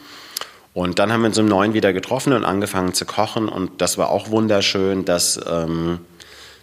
Und 0.73 0.99
dann 0.99 1.11
haben 1.11 1.21
wir 1.21 1.27
uns 1.27 1.37
im 1.37 1.47
neuen 1.47 1.73
wieder 1.73 1.91
getroffen 1.91 2.31
und 2.31 2.45
angefangen 2.45 2.93
zu 2.93 3.05
kochen. 3.05 3.49
Und 3.49 3.81
das 3.81 3.97
war 3.97 4.09
auch 4.09 4.29
wunderschön, 4.29 5.03
dass 5.03 5.37
ähm, 5.45 5.99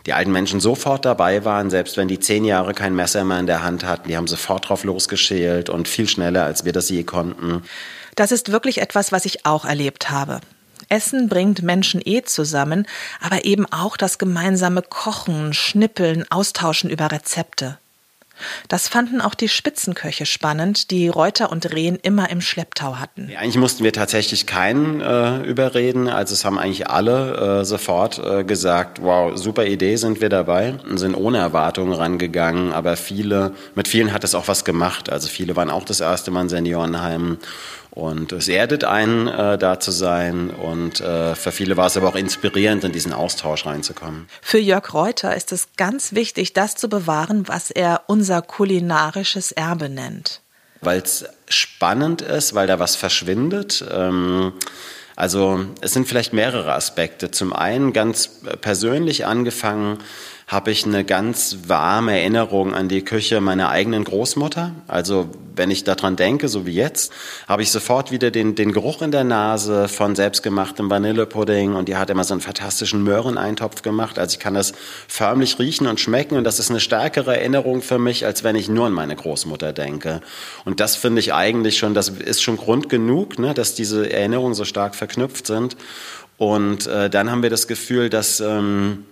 die 0.06 0.12
alten 0.12 0.30
Menschen 0.30 0.60
sofort 0.60 1.04
dabei 1.04 1.44
waren, 1.44 1.68
selbst 1.68 1.96
wenn 1.96 2.08
die 2.08 2.20
zehn 2.20 2.44
Jahre 2.44 2.74
kein 2.74 2.94
Messer 2.94 3.24
mehr 3.24 3.40
in 3.40 3.46
der 3.46 3.62
Hand 3.62 3.84
hatten. 3.84 4.08
Die 4.08 4.16
haben 4.16 4.28
sofort 4.28 4.68
drauf 4.68 4.84
losgeschält 4.84 5.68
und 5.68 5.88
viel 5.88 6.08
schneller, 6.08 6.44
als 6.44 6.64
wir 6.64 6.72
das 6.72 6.88
je 6.88 7.02
konnten. 7.02 7.64
Das 8.14 8.32
ist 8.32 8.52
wirklich 8.52 8.80
etwas, 8.80 9.10
was 9.10 9.24
ich 9.24 9.44
auch 9.44 9.64
erlebt 9.64 10.10
habe. 10.10 10.40
Essen 10.88 11.28
bringt 11.28 11.62
Menschen 11.62 12.00
eh 12.04 12.22
zusammen, 12.22 12.86
aber 13.20 13.44
eben 13.44 13.66
auch 13.72 13.96
das 13.96 14.18
gemeinsame 14.18 14.82
Kochen, 14.82 15.52
Schnippeln, 15.52 16.24
Austauschen 16.30 16.88
über 16.88 17.10
Rezepte. 17.10 17.78
Das 18.68 18.88
fanden 18.88 19.20
auch 19.20 19.34
die 19.34 19.48
Spitzenköche 19.48 20.26
spannend, 20.26 20.90
die 20.90 21.08
Reuter 21.08 21.50
und 21.50 21.72
Rehn 21.72 21.96
immer 21.96 22.30
im 22.30 22.40
Schlepptau 22.40 22.96
hatten. 22.96 23.28
Ja, 23.30 23.40
eigentlich 23.40 23.56
mussten 23.56 23.84
wir 23.84 23.92
tatsächlich 23.92 24.46
keinen 24.46 25.00
äh, 25.00 25.42
überreden. 25.42 26.08
Also 26.08 26.34
es 26.34 26.44
haben 26.44 26.58
eigentlich 26.58 26.88
alle 26.88 27.60
äh, 27.60 27.64
sofort 27.64 28.18
äh, 28.18 28.44
gesagt, 28.44 29.02
wow, 29.02 29.36
super 29.36 29.66
Idee, 29.66 29.96
sind 29.96 30.20
wir 30.20 30.28
dabei 30.28 30.74
und 30.88 30.98
sind 30.98 31.14
ohne 31.14 31.38
Erwartungen 31.38 31.92
rangegangen. 31.92 32.72
Aber 32.72 32.96
viele, 32.96 33.52
mit 33.74 33.88
vielen 33.88 34.12
hat 34.12 34.24
es 34.24 34.34
auch 34.34 34.48
was 34.48 34.64
gemacht. 34.64 35.10
Also 35.10 35.28
viele 35.28 35.56
waren 35.56 35.70
auch 35.70 35.84
das 35.84 36.00
erste 36.00 36.30
Mal 36.30 36.42
in 36.42 36.48
Seniorenheimen 36.48 37.38
und 37.96 38.30
es 38.32 38.46
erdet 38.46 38.84
einen, 38.84 39.26
äh, 39.26 39.56
da 39.56 39.80
zu 39.80 39.90
sein. 39.90 40.50
Und 40.50 41.00
äh, 41.00 41.34
für 41.34 41.50
viele 41.50 41.78
war 41.78 41.86
es 41.86 41.96
aber 41.96 42.08
auch 42.10 42.14
inspirierend, 42.14 42.84
in 42.84 42.92
diesen 42.92 43.14
Austausch 43.14 43.64
reinzukommen. 43.64 44.28
Für 44.42 44.58
Jörg 44.58 44.92
Reuter 44.92 45.34
ist 45.34 45.50
es 45.50 45.68
ganz 45.78 46.12
wichtig, 46.12 46.52
das 46.52 46.74
zu 46.74 46.90
bewahren, 46.90 47.48
was 47.48 47.70
er 47.70 48.02
unser 48.06 48.42
kulinarisches 48.42 49.50
Erbe 49.50 49.88
nennt. 49.88 50.42
Weil 50.82 51.00
es 51.00 51.24
spannend 51.48 52.20
ist, 52.20 52.54
weil 52.54 52.66
da 52.66 52.78
was 52.78 52.96
verschwindet. 52.96 53.82
Ähm, 53.90 54.52
also 55.16 55.64
es 55.80 55.94
sind 55.94 56.06
vielleicht 56.06 56.34
mehrere 56.34 56.74
Aspekte. 56.74 57.30
Zum 57.30 57.54
einen 57.54 57.94
ganz 57.94 58.42
persönlich 58.60 59.24
angefangen 59.24 60.00
habe 60.46 60.70
ich 60.70 60.86
eine 60.86 61.04
ganz 61.04 61.58
warme 61.66 62.20
Erinnerung 62.20 62.72
an 62.72 62.88
die 62.88 63.02
Küche 63.02 63.40
meiner 63.40 63.68
eigenen 63.68 64.04
Großmutter. 64.04 64.70
Also 64.86 65.28
wenn 65.56 65.72
ich 65.72 65.82
daran 65.82 66.14
denke, 66.14 66.46
so 66.46 66.66
wie 66.66 66.74
jetzt, 66.74 67.12
habe 67.48 67.62
ich 67.62 67.72
sofort 67.72 68.12
wieder 68.12 68.30
den, 68.30 68.54
den 68.54 68.70
Geruch 68.70 69.02
in 69.02 69.10
der 69.10 69.24
Nase 69.24 69.88
von 69.88 70.14
selbstgemachtem 70.14 70.88
Vanillepudding 70.88 71.74
und 71.74 71.88
die 71.88 71.96
hat 71.96 72.10
immer 72.10 72.22
so 72.22 72.34
einen 72.34 72.40
fantastischen 72.40 73.02
Möhreneintopf 73.02 73.82
gemacht. 73.82 74.20
Also 74.20 74.34
ich 74.34 74.38
kann 74.38 74.54
das 74.54 74.72
förmlich 75.08 75.58
riechen 75.58 75.88
und 75.88 75.98
schmecken 75.98 76.36
und 76.36 76.44
das 76.44 76.60
ist 76.60 76.70
eine 76.70 76.78
stärkere 76.78 77.36
Erinnerung 77.36 77.82
für 77.82 77.98
mich, 77.98 78.24
als 78.24 78.44
wenn 78.44 78.54
ich 78.54 78.68
nur 78.68 78.86
an 78.86 78.92
meine 78.92 79.16
Großmutter 79.16 79.72
denke. 79.72 80.20
Und 80.64 80.78
das 80.78 80.94
finde 80.94 81.18
ich 81.18 81.34
eigentlich 81.34 81.76
schon, 81.76 81.92
das 81.92 82.08
ist 82.08 82.40
schon 82.40 82.56
Grund 82.56 82.88
genug, 82.88 83.40
ne, 83.40 83.52
dass 83.52 83.74
diese 83.74 84.12
Erinnerungen 84.12 84.54
so 84.54 84.64
stark 84.64 84.94
verknüpft 84.94 85.48
sind. 85.48 85.76
Und 86.38 86.86
äh, 86.86 87.10
dann 87.10 87.32
haben 87.32 87.42
wir 87.42 87.50
das 87.50 87.66
Gefühl, 87.66 88.10
dass 88.10 88.38
ähm, 88.38 89.06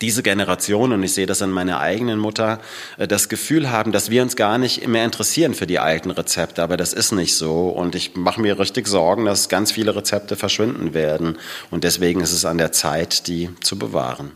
diese 0.00 0.22
Generation, 0.22 0.92
und 0.92 1.02
ich 1.02 1.14
sehe 1.14 1.26
das 1.26 1.42
an 1.42 1.50
meiner 1.50 1.80
eigenen 1.80 2.18
Mutter, 2.18 2.60
äh, 2.98 3.06
das 3.06 3.28
Gefühl 3.28 3.70
haben, 3.70 3.92
dass 3.92 4.10
wir 4.10 4.22
uns 4.22 4.36
gar 4.36 4.58
nicht 4.58 4.86
mehr 4.86 5.04
interessieren 5.04 5.54
für 5.54 5.66
die 5.66 5.78
alten 5.78 6.10
Rezepte. 6.10 6.62
Aber 6.62 6.76
das 6.76 6.92
ist 6.92 7.12
nicht 7.12 7.36
so. 7.36 7.68
Und 7.68 7.94
ich 7.94 8.16
mache 8.16 8.40
mir 8.40 8.58
richtig 8.58 8.88
Sorgen, 8.88 9.24
dass 9.24 9.48
ganz 9.48 9.72
viele 9.72 9.94
Rezepte 9.94 10.36
verschwinden 10.36 10.94
werden. 10.94 11.38
Und 11.70 11.84
deswegen 11.84 12.20
ist 12.20 12.32
es 12.32 12.44
an 12.44 12.58
der 12.58 12.72
Zeit, 12.72 13.26
die 13.28 13.50
zu 13.60 13.78
bewahren. 13.78 14.32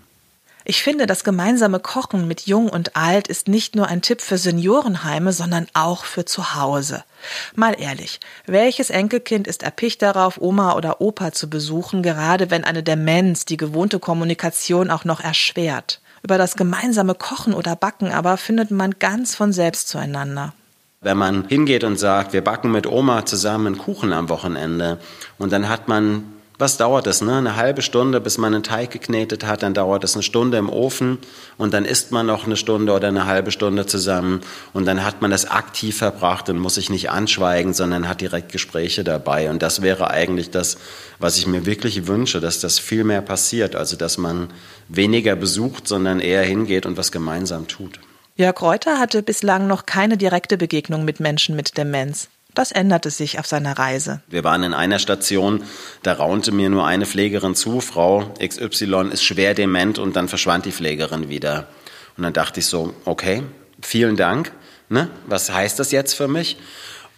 Ich 0.69 0.83
finde, 0.83 1.07
das 1.07 1.23
gemeinsame 1.23 1.79
Kochen 1.79 2.27
mit 2.27 2.43
Jung 2.47 2.69
und 2.69 2.97
Alt 2.97 3.29
ist 3.29 3.47
nicht 3.47 3.77
nur 3.77 3.87
ein 3.87 4.03
Tipp 4.03 4.21
für 4.21 4.37
Seniorenheime, 4.37 5.33
sondern 5.33 5.69
auch 5.75 6.05
für 6.05 6.25
zu 6.25 6.57
Hause. 6.57 7.05
Mal 7.55 7.81
ehrlich, 7.81 8.21
welches 8.47 8.91
Enkelkind 8.91 9.47
ist 9.47 9.63
erpicht 9.63 10.03
darauf, 10.03 10.41
Oma 10.41 10.75
oder 10.75 11.01
Opa 11.01 11.33
zu 11.33 11.49
besuchen, 11.49 12.03
gerade 12.03 12.51
wenn 12.51 12.65
eine 12.65 12.83
Demenz 12.83 13.45
die 13.45 13.57
gewohnte 13.57 13.99
Kommunikation 13.99 14.91
auch 14.91 15.05
noch 15.05 15.21
erschwert? 15.21 16.01
Über 16.23 16.39
das 16.39 16.57
gemeinsame 16.57 17.15
Kochen 17.15 17.55
oder 17.55 17.77
Backen 17.77 18.11
aber 18.13 18.37
findet 18.37 18.71
man 18.71 18.99
ganz 18.99 19.35
von 19.35 19.53
selbst 19.53 19.89
zueinander. 19.89 20.55
Wenn 21.01 21.19
man 21.19 21.47
hingeht 21.47 21.85
und 21.85 21.99
sagt, 21.99 22.33
wir 22.33 22.43
backen 22.43 22.73
mit 22.73 22.87
Oma 22.87 23.27
zusammen 23.27 23.67
einen 23.67 23.79
Kuchen 23.79 24.13
am 24.13 24.29
Wochenende 24.29 24.99
und 25.39 25.53
dann 25.53 25.69
hat 25.69 25.89
man 25.89 26.25
was 26.59 26.77
dauert 26.77 27.07
es? 27.07 27.21
Ne? 27.21 27.37
Eine 27.37 27.57
halbe 27.57 27.83
Stunde, 27.83 28.21
bis 28.21 28.39
man 28.39 28.55
einen 28.55 28.63
Teig 28.63 28.91
geknetet 28.91 29.45
hat, 29.45 29.63
dann 29.63 29.75
dauert 29.75 30.05
es 30.05 30.15
eine 30.15 30.23
Stunde 30.23 30.57
im 30.57 30.71
Ofen 30.71 31.19
und 31.59 31.75
dann 31.75 31.85
isst 31.85 32.13
man 32.13 32.27
noch 32.27 32.47
eine 32.47 32.57
Stunde 32.57 32.93
oder 32.93 33.09
eine 33.09 33.27
halbe 33.27 33.51
Stunde 33.51 33.87
zusammen 33.87 34.41
und 34.73 34.87
dann 34.87 35.05
hat 35.05 35.21
man 35.21 35.31
das 35.31 35.51
aktiv 35.51 35.99
verbracht 35.99 36.49
und 36.49 36.59
muss 36.59 36.77
sich 36.77 36.89
nicht 36.89 37.11
anschweigen, 37.11 37.75
sondern 37.75 38.09
hat 38.09 38.21
direkt 38.21 38.53
Gespräche 38.53 39.05
dabei. 39.05 39.51
Und 39.51 39.63
das 39.63 39.83
wäre 39.83 40.11
eigentlich 40.11 40.51
das, 40.51 40.79
was 41.19 41.37
ich 41.37 41.47
mir 41.47 41.67
wirklich 41.67 42.07
wünsche, 42.07 42.41
dass 42.41 42.61
das 42.61 42.79
viel 42.79 43.05
mehr 43.05 43.23
passiert, 43.23 43.77
also 43.77 43.97
dass 43.97 44.17
man 44.17 44.49
weniger 44.89 45.37
besucht, 45.37 45.87
sondern 45.87 46.21
eher 46.21 46.43
hingeht 46.43 46.87
und 46.87 46.97
was 46.97 47.13
gemeinsam 47.13 47.69
tut. 47.69 48.01
Jörg 48.37 48.61
Reuter 48.61 48.99
hatte 48.99 49.23
bislang 49.23 49.67
noch 49.67 49.87
keine 49.87 50.17
direkte 50.19 50.59
Begegnung 50.59 51.05
mit 51.05 51.21
Menschen 51.21 51.57
mit 51.57 51.79
Demenz. 51.79 52.29
Das 52.57 52.73
änderte 52.73 53.11
sich 53.11 53.39
auf 53.39 53.47
seiner 53.47 53.79
Reise. 53.79 54.23
Wir 54.29 54.43
waren 54.43 54.63
in 54.63 54.73
einer 54.73 54.99
Station, 54.99 55.63
da 56.03 56.15
raunte 56.15 56.53
mir 56.53 56.71
nur 56.71 56.87
eine 56.87 57.05
Pflegerin 57.05 57.55
zu, 57.55 57.83
Frau 57.83 58.33
XY 58.43 59.11
ist 59.13 59.23
schwer 59.23 59.53
dement 59.53 59.99
und 59.99 60.17
dann 60.17 60.27
verschwand 60.27 60.65
die 60.65 60.73
Pflegerin 60.73 61.29
wieder. 61.29 61.69
Und 62.17 62.23
dann 62.23 62.33
dachte 62.33 62.61
ich 62.61 62.67
so, 62.67 62.95
okay, 63.05 63.43
vielen 63.83 64.17
Dank. 64.17 64.53
Ne? 64.89 65.11
Was 65.27 65.53
heißt 65.53 65.79
das 65.79 65.93
jetzt 65.93 66.15
für 66.15 66.29
mich? 66.29 66.57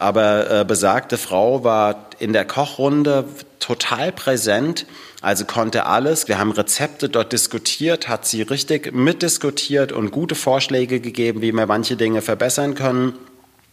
Aber 0.00 0.50
äh, 0.50 0.64
besagte 0.64 1.16
Frau 1.16 1.62
war 1.62 2.10
in 2.18 2.32
der 2.32 2.44
Kochrunde 2.44 3.24
total 3.60 4.10
präsent, 4.10 4.86
also 5.20 5.44
konnte 5.44 5.86
alles. 5.86 6.26
Wir 6.26 6.40
haben 6.40 6.50
Rezepte 6.50 7.08
dort 7.08 7.32
diskutiert, 7.32 8.08
hat 8.08 8.26
sie 8.26 8.42
richtig 8.42 8.92
mitdiskutiert 8.92 9.92
und 9.92 10.10
gute 10.10 10.34
Vorschläge 10.34 10.98
gegeben, 10.98 11.42
wie 11.42 11.52
wir 11.52 11.66
manche 11.66 11.94
Dinge 11.94 12.22
verbessern 12.22 12.74
können 12.74 13.14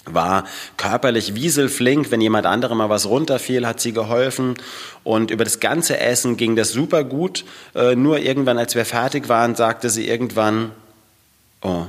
war 0.06 0.46
körperlich 0.78 1.36
wieselflink. 1.36 2.12
Wenn 2.12 2.22
jemand 2.22 2.46
anderem 2.46 2.78
mal 2.78 2.90
was 2.90 3.08
runterfiel, 3.08 3.68
hat 3.68 3.80
sie 3.80 3.92
geholfen. 3.92 4.56
Und 5.04 5.32
über 5.32 5.44
das 5.44 5.60
ganze 5.60 6.00
Essen 6.00 6.38
ging 6.38 6.56
das 6.56 6.72
super 6.72 7.04
gut. 7.04 7.46
Äh, 7.74 7.96
nur 7.96 8.20
irgendwann, 8.20 8.58
als 8.58 8.76
wir 8.76 8.86
fertig 8.86 9.30
waren, 9.30 9.56
sagte 9.56 9.90
sie 9.90 10.08
irgendwann, 10.08 10.72
oh, 11.62 11.86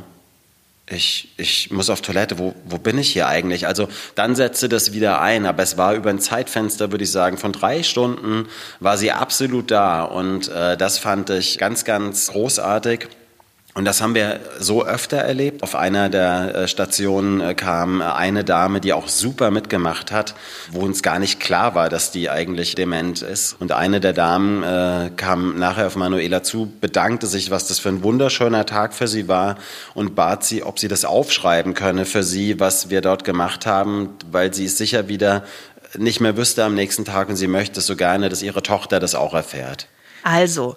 ich, 0.89 1.33
ich 1.37 1.73
muss 1.73 1.91
auf 1.91 2.01
Toilette, 2.01 2.39
wo, 2.39 2.55
wo 2.65 2.79
bin 2.79 2.97
ich 2.99 3.13
hier 3.13 3.27
eigentlich? 3.27 3.67
Also 3.67 3.89
dann 4.15 4.37
setzte 4.37 4.69
das 4.69 4.93
wieder 4.93 5.21
ein, 5.21 5.45
aber 5.45 5.63
es 5.63 5.77
war 5.77 5.95
über 5.95 6.11
ein 6.11 6.21
Zeitfenster, 6.21 6.93
würde 6.93 7.03
ich 7.03 7.11
sagen, 7.11 7.39
von 7.39 7.53
drei 7.53 7.83
Stunden 7.83 8.47
war 8.79 8.97
sie 8.97 9.11
absolut 9.11 9.73
da 9.73 10.05
und 10.05 10.49
äh, 10.49 10.77
das 10.77 10.99
fand 10.99 11.31
ich 11.31 11.59
ganz, 11.59 11.85
ganz 11.85 12.29
großartig. 12.29 13.09
Und 13.77 13.85
das 13.85 14.01
haben 14.01 14.15
wir 14.15 14.41
so 14.59 14.87
öfter 14.87 15.19
erlebt. 15.19 15.63
Auf 15.63 15.75
einer 15.75 16.09
der 16.09 16.55
äh, 16.55 16.67
Stationen 16.67 17.43
äh, 17.43 17.55
kam 17.55 18.01
eine 18.01 18.43
Dame, 18.43 18.81
die 18.81 18.95
auch 18.95 19.07
super 19.07 19.51
mitgemacht 19.51 20.11
hat, 20.13 20.35
wo 20.71 20.81
uns 20.81 21.03
gar 21.03 21.19
nicht 21.19 21.41
klar 21.41 21.75
war, 21.75 21.91
dass 21.91 22.11
die 22.11 22.31
eigentlich 22.31 22.75
dement 22.75 23.21
ist. 23.21 23.55
Und 23.61 23.73
eine 23.73 24.01
der 24.01 24.15
Damen 24.15 24.63
äh, 24.63 25.11
kam 25.15 25.59
nachher 25.59 25.89
auf 25.89 25.97
Manuela 25.97 26.43
zu, 26.43 26.73
bedankte 26.81 27.27
sich, 27.27 27.51
was 27.51 27.69
das 27.69 27.79
für 27.79 27.91
ein 27.91 28.03
wunderschöner 28.03 28.65
Tag 28.65 28.95
für 28.95 29.09
sie 29.09 29.29
war 29.29 29.57
und 29.93 30.15
bat 30.15 30.43
sie, 30.43 30.63
ob 30.63 30.79
sie 30.79 30.89
das 30.89 31.05
aufschreiben 31.05 31.75
könne 31.75 32.07
für 32.07 32.23
sie, 32.23 32.59
was 32.59 32.89
wir 32.89 33.03
dort 33.03 33.25
gemacht 33.25 33.67
haben, 33.67 34.09
weil 34.33 34.55
sie 34.55 34.65
es 34.65 34.79
sicher 34.79 35.09
wieder 35.09 35.45
nicht 35.99 36.21
mehr 36.23 36.39
wüsste 36.39 36.65
am 36.65 36.75
nächsten 36.75 37.05
Tag 37.05 37.29
und 37.29 37.37
sie 37.37 37.47
möchte 37.47 37.83
so 37.83 37.95
gerne, 37.95 38.31
dass 38.31 38.41
ihre 38.41 38.63
Tochter 38.63 39.01
das 39.01 39.15
auch 39.15 39.35
erfährt. 39.35 39.87
Also, 40.23 40.77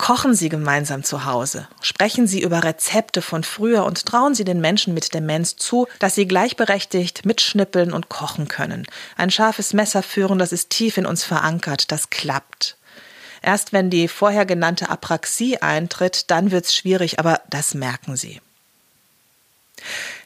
Kochen 0.00 0.34
Sie 0.34 0.48
gemeinsam 0.48 1.04
zu 1.04 1.26
Hause. 1.26 1.68
Sprechen 1.82 2.26
Sie 2.26 2.40
über 2.40 2.64
Rezepte 2.64 3.20
von 3.20 3.44
früher 3.44 3.84
und 3.84 4.06
trauen 4.06 4.34
Sie 4.34 4.44
den 4.44 4.58
Menschen 4.58 4.94
mit 4.94 5.12
Demenz 5.12 5.56
zu, 5.56 5.88
dass 5.98 6.14
sie 6.14 6.26
gleichberechtigt 6.26 7.26
mitschnippeln 7.26 7.92
und 7.92 8.08
kochen 8.08 8.48
können. 8.48 8.86
Ein 9.18 9.30
scharfes 9.30 9.74
Messer 9.74 10.02
führen, 10.02 10.38
das 10.38 10.52
ist 10.52 10.70
tief 10.70 10.96
in 10.96 11.04
uns 11.04 11.22
verankert, 11.22 11.92
das 11.92 12.08
klappt. 12.08 12.78
Erst 13.42 13.74
wenn 13.74 13.90
die 13.90 14.08
vorher 14.08 14.46
genannte 14.46 14.88
Apraxie 14.88 15.58
eintritt, 15.58 16.30
dann 16.30 16.50
wird's 16.50 16.74
schwierig, 16.74 17.18
aber 17.18 17.42
das 17.50 17.74
merken 17.74 18.16
Sie. 18.16 18.40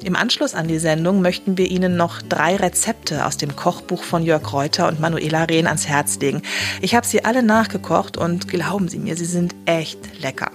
Im 0.06 0.14
Anschluss 0.14 0.54
an 0.54 0.68
die 0.68 0.78
Sendung 0.78 1.20
möchten 1.20 1.58
wir 1.58 1.68
Ihnen 1.68 1.96
noch 1.96 2.22
drei 2.22 2.54
Rezepte 2.54 3.26
aus 3.26 3.38
dem 3.38 3.56
Kochbuch 3.56 4.04
von 4.04 4.22
Jörg 4.22 4.52
Reuter 4.52 4.86
und 4.86 5.00
Manuela 5.00 5.42
Rehn 5.42 5.66
ans 5.66 5.88
Herz 5.88 6.20
legen. 6.20 6.42
Ich 6.80 6.94
habe 6.94 7.04
sie 7.04 7.24
alle 7.24 7.42
nachgekocht 7.42 8.16
und 8.16 8.46
glauben 8.46 8.86
Sie 8.86 9.00
mir, 9.00 9.16
sie 9.16 9.24
sind 9.24 9.52
echt 9.64 10.22
lecker. 10.22 10.52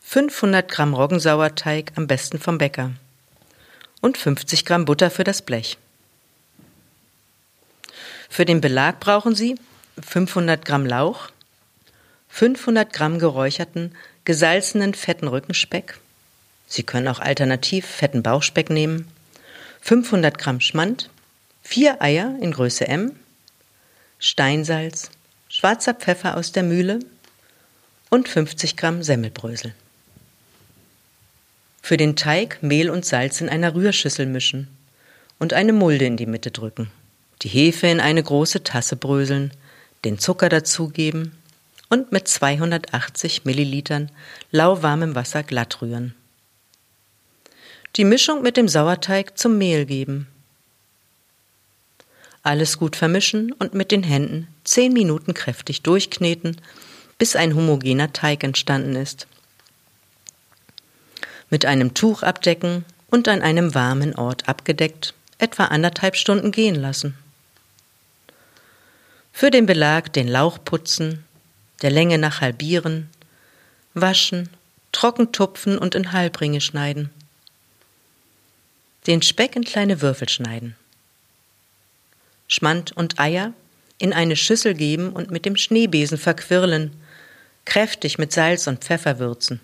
500 0.00 0.68
Gramm 0.68 0.92
Roggensauerteig, 0.92 1.92
am 1.94 2.08
besten 2.08 2.40
vom 2.40 2.58
Bäcker, 2.58 2.90
und 4.00 4.18
50 4.18 4.64
Gramm 4.64 4.84
Butter 4.84 5.08
für 5.08 5.22
das 5.22 5.40
Blech. 5.40 5.78
Für 8.28 8.44
den 8.44 8.60
Belag 8.60 8.98
brauchen 8.98 9.36
Sie 9.36 9.54
500 10.04 10.64
Gramm 10.64 10.84
Lauch, 10.84 11.28
500 12.28 12.92
Gramm 12.92 13.20
geräucherten 13.20 13.94
gesalzenen 14.24 14.94
fetten 14.94 15.28
Rückenspeck. 15.28 15.98
Sie 16.66 16.82
können 16.82 17.08
auch 17.08 17.20
alternativ 17.20 17.86
fetten 17.86 18.22
Bauchspeck 18.22 18.70
nehmen. 18.70 19.08
500 19.80 20.38
Gramm 20.38 20.60
Schmand, 20.60 21.10
vier 21.62 22.00
Eier 22.00 22.36
in 22.40 22.52
Größe 22.52 22.86
M, 22.86 23.16
Steinsalz, 24.18 25.10
schwarzer 25.48 25.94
Pfeffer 25.94 26.36
aus 26.36 26.52
der 26.52 26.62
Mühle 26.62 27.00
und 28.10 28.28
50 28.28 28.76
Gramm 28.76 29.02
Semmelbrösel. 29.02 29.74
Für 31.82 31.96
den 31.96 32.14
Teig 32.14 32.62
Mehl 32.62 32.90
und 32.90 33.04
Salz 33.04 33.40
in 33.40 33.48
einer 33.48 33.74
Rührschüssel 33.74 34.26
mischen 34.26 34.68
und 35.40 35.52
eine 35.52 35.72
Mulde 35.72 36.04
in 36.04 36.16
die 36.16 36.26
Mitte 36.26 36.52
drücken. 36.52 36.92
Die 37.42 37.48
Hefe 37.48 37.88
in 37.88 37.98
eine 37.98 38.22
große 38.22 38.62
Tasse 38.62 38.94
bröseln, 38.94 39.50
den 40.04 40.20
Zucker 40.20 40.48
dazugeben 40.48 41.36
und 41.92 42.10
mit 42.10 42.26
280 42.26 43.44
Millilitern 43.44 44.10
lauwarmem 44.50 45.14
Wasser 45.14 45.42
glatt 45.42 45.82
rühren. 45.82 46.14
Die 47.96 48.06
Mischung 48.06 48.40
mit 48.40 48.56
dem 48.56 48.66
Sauerteig 48.66 49.36
zum 49.36 49.58
Mehl 49.58 49.84
geben. 49.84 50.26
Alles 52.42 52.78
gut 52.78 52.96
vermischen 52.96 53.52
und 53.52 53.74
mit 53.74 53.90
den 53.90 54.04
Händen 54.04 54.48
zehn 54.64 54.94
Minuten 54.94 55.34
kräftig 55.34 55.82
durchkneten, 55.82 56.56
bis 57.18 57.36
ein 57.36 57.54
homogener 57.54 58.10
Teig 58.14 58.42
entstanden 58.42 58.96
ist. 58.96 59.26
Mit 61.50 61.66
einem 61.66 61.92
Tuch 61.92 62.22
abdecken 62.22 62.86
und 63.10 63.28
an 63.28 63.42
einem 63.42 63.74
warmen 63.74 64.14
Ort 64.14 64.48
abgedeckt, 64.48 65.12
etwa 65.36 65.66
anderthalb 65.66 66.16
Stunden 66.16 66.52
gehen 66.52 66.74
lassen. 66.74 67.18
Für 69.30 69.50
den 69.50 69.66
Belag 69.66 70.10
den 70.14 70.26
Lauch 70.26 70.58
putzen, 70.64 71.26
der 71.80 71.90
Länge 71.90 72.18
nach 72.18 72.40
halbieren, 72.40 73.08
waschen, 73.94 74.50
trocken 74.92 75.32
tupfen 75.32 75.78
und 75.78 75.94
in 75.94 76.12
Halbringe 76.12 76.60
schneiden. 76.60 77.10
Den 79.06 79.22
Speck 79.22 79.56
in 79.56 79.64
kleine 79.64 80.00
Würfel 80.02 80.28
schneiden. 80.28 80.76
Schmand 82.46 82.92
und 82.92 83.18
Eier 83.18 83.54
in 83.98 84.12
eine 84.12 84.36
Schüssel 84.36 84.74
geben 84.74 85.12
und 85.12 85.30
mit 85.30 85.46
dem 85.46 85.56
Schneebesen 85.56 86.18
verquirlen, 86.18 86.92
kräftig 87.64 88.18
mit 88.18 88.32
Salz 88.32 88.66
und 88.66 88.84
Pfeffer 88.84 89.18
würzen. 89.18 89.60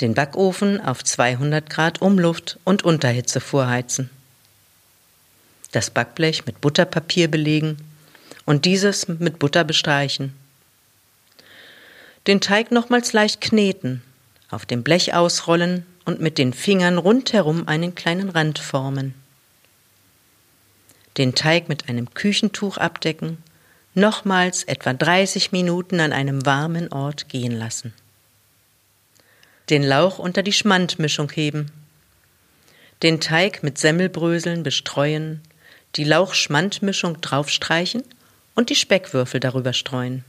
Den 0.00 0.14
Backofen 0.14 0.80
auf 0.80 1.02
200 1.02 1.70
Grad 1.70 2.02
Umluft 2.02 2.58
und 2.64 2.82
Unterhitze 2.82 3.40
vorheizen 3.40 4.10
das 5.72 5.90
Backblech 5.90 6.46
mit 6.46 6.60
Butterpapier 6.60 7.28
belegen 7.28 7.78
und 8.44 8.64
dieses 8.64 9.08
mit 9.08 9.38
Butter 9.38 9.64
bestreichen. 9.64 10.34
Den 12.26 12.40
Teig 12.40 12.70
nochmals 12.70 13.12
leicht 13.12 13.40
kneten, 13.40 14.02
auf 14.50 14.66
dem 14.66 14.82
Blech 14.82 15.14
ausrollen 15.14 15.86
und 16.04 16.20
mit 16.20 16.38
den 16.38 16.52
Fingern 16.52 16.98
rundherum 16.98 17.66
einen 17.68 17.94
kleinen 17.94 18.28
Rand 18.28 18.58
formen. 18.58 19.14
Den 21.18 21.34
Teig 21.34 21.68
mit 21.68 21.88
einem 21.88 22.14
Küchentuch 22.14 22.78
abdecken, 22.78 23.38
nochmals 23.94 24.64
etwa 24.64 24.94
30 24.94 25.52
Minuten 25.52 26.00
an 26.00 26.12
einem 26.12 26.46
warmen 26.46 26.92
Ort 26.92 27.28
gehen 27.28 27.52
lassen. 27.52 27.92
Den 29.68 29.82
Lauch 29.82 30.18
unter 30.18 30.42
die 30.42 30.52
Schmandmischung 30.52 31.30
heben. 31.30 31.70
Den 33.02 33.20
Teig 33.20 33.62
mit 33.62 33.78
Semmelbröseln 33.78 34.62
bestreuen 34.62 35.40
die 35.96 36.04
Lauch-Schmand-Mischung 36.04 37.20
draufstreichen 37.20 38.02
und 38.54 38.70
die 38.70 38.74
Speckwürfel 38.74 39.40
darüber 39.40 39.72
streuen. 39.72 40.24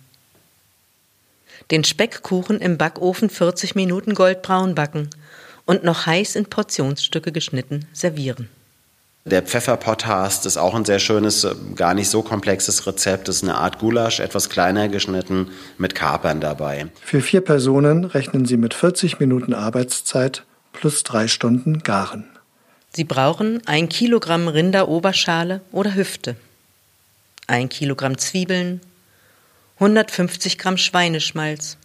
Den 1.71 1.83
Speckkuchen 1.83 2.59
im 2.59 2.77
Backofen 2.77 3.29
40 3.29 3.75
Minuten 3.75 4.15
goldbraun 4.15 4.75
backen 4.75 5.09
und 5.65 5.83
noch 5.83 6.05
heiß 6.05 6.35
in 6.35 6.45
Portionsstücke 6.45 7.31
geschnitten 7.31 7.85
servieren. 7.93 8.49
Der 9.25 9.41
Pfefferpotthast 9.41 10.45
ist 10.45 10.57
auch 10.57 10.75
ein 10.75 10.83
sehr 10.83 10.99
schönes, 10.99 11.47
gar 11.75 11.93
nicht 11.93 12.09
so 12.09 12.23
komplexes 12.23 12.85
Rezept. 12.85 13.29
Das 13.29 13.37
ist 13.37 13.43
eine 13.43 13.55
Art 13.55 13.79
Gulasch, 13.79 14.19
etwas 14.19 14.49
kleiner 14.49 14.89
geschnitten, 14.89 15.49
mit 15.77 15.95
Kapern 15.95 16.41
dabei. 16.41 16.87
Für 17.01 17.21
vier 17.21 17.39
Personen 17.39 18.03
rechnen 18.03 18.45
Sie 18.45 18.57
mit 18.57 18.73
40 18.73 19.21
Minuten 19.21 19.53
Arbeitszeit 19.53 20.43
plus 20.73 21.03
drei 21.03 21.29
Stunden 21.29 21.83
Garen. 21.83 22.25
Sie 22.93 23.05
brauchen 23.05 23.61
ein 23.65 23.87
Kilogramm 23.87 24.49
Rinderoberschale 24.49 25.61
oder 25.71 25.95
Hüfte, 25.95 26.35
ein 27.47 27.69
Kilogramm 27.69 28.17
Zwiebeln, 28.17 28.81
150 29.75 30.57
Gramm 30.57 30.77
Schweineschmalz, 30.77 31.77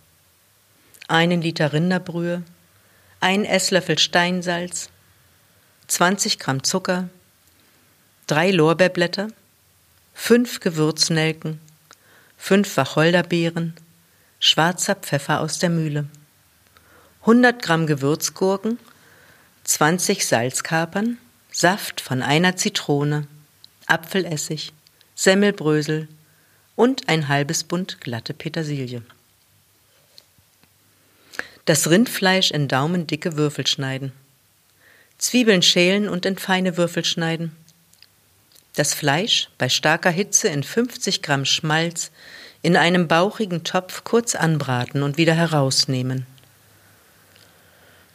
einen 1.09 1.43
Liter 1.43 1.73
Rinderbrühe, 1.73 2.43
ein 3.21 3.45
Esslöffel 3.45 3.99
Steinsalz, 3.99 4.91
20 5.89 6.39
Gramm 6.39 6.63
Zucker, 6.63 7.09
drei 8.27 8.51
Lorbeerblätter, 8.51 9.29
fünf 10.15 10.61
Gewürznelken, 10.61 11.61
fünf 12.37 12.77
Wacholderbeeren, 12.77 13.75
schwarzer 14.39 14.95
Pfeffer 14.95 15.41
aus 15.41 15.59
der 15.59 15.71
Mühle, 15.71 16.07
100 17.23 17.61
Gramm 17.61 17.87
Gewürzgurken 17.87 18.79
20 19.65 20.27
Salzkapern, 20.27 21.19
Saft 21.51 22.01
von 22.01 22.23
einer 22.23 22.57
Zitrone, 22.57 23.27
Apfelessig, 23.87 24.73
Semmelbrösel 25.19 26.07
und 26.77 27.09
ein 27.09 27.27
halbes 27.27 27.65
Bund 27.65 28.01
glatte 28.01 28.35
Petersilie. 28.35 29.03
Das 31.65 31.91
Rindfleisch 31.91 32.53
in 32.53 32.69
daumendicke 32.69 33.37
Würfel 33.37 33.67
schneiden. 33.67 34.13
Zwiebeln 35.19 35.63
schälen 35.63 36.09
und 36.09 36.25
in 36.25 36.39
feine 36.39 36.77
Würfel 36.77 37.05
schneiden. 37.05 37.57
Das 38.77 38.95
Fleisch 38.95 39.49
bei 39.59 39.69
starker 39.69 40.11
Hitze 40.11 40.47
in 40.47 40.63
50 40.63 41.21
Gramm 41.21 41.45
Schmalz 41.45 42.13
in 42.63 42.77
einem 42.77 43.09
bauchigen 43.09 43.65
Topf 43.65 44.05
kurz 44.05 44.37
anbraten 44.37 45.03
und 45.03 45.17
wieder 45.17 45.35
herausnehmen 45.35 46.27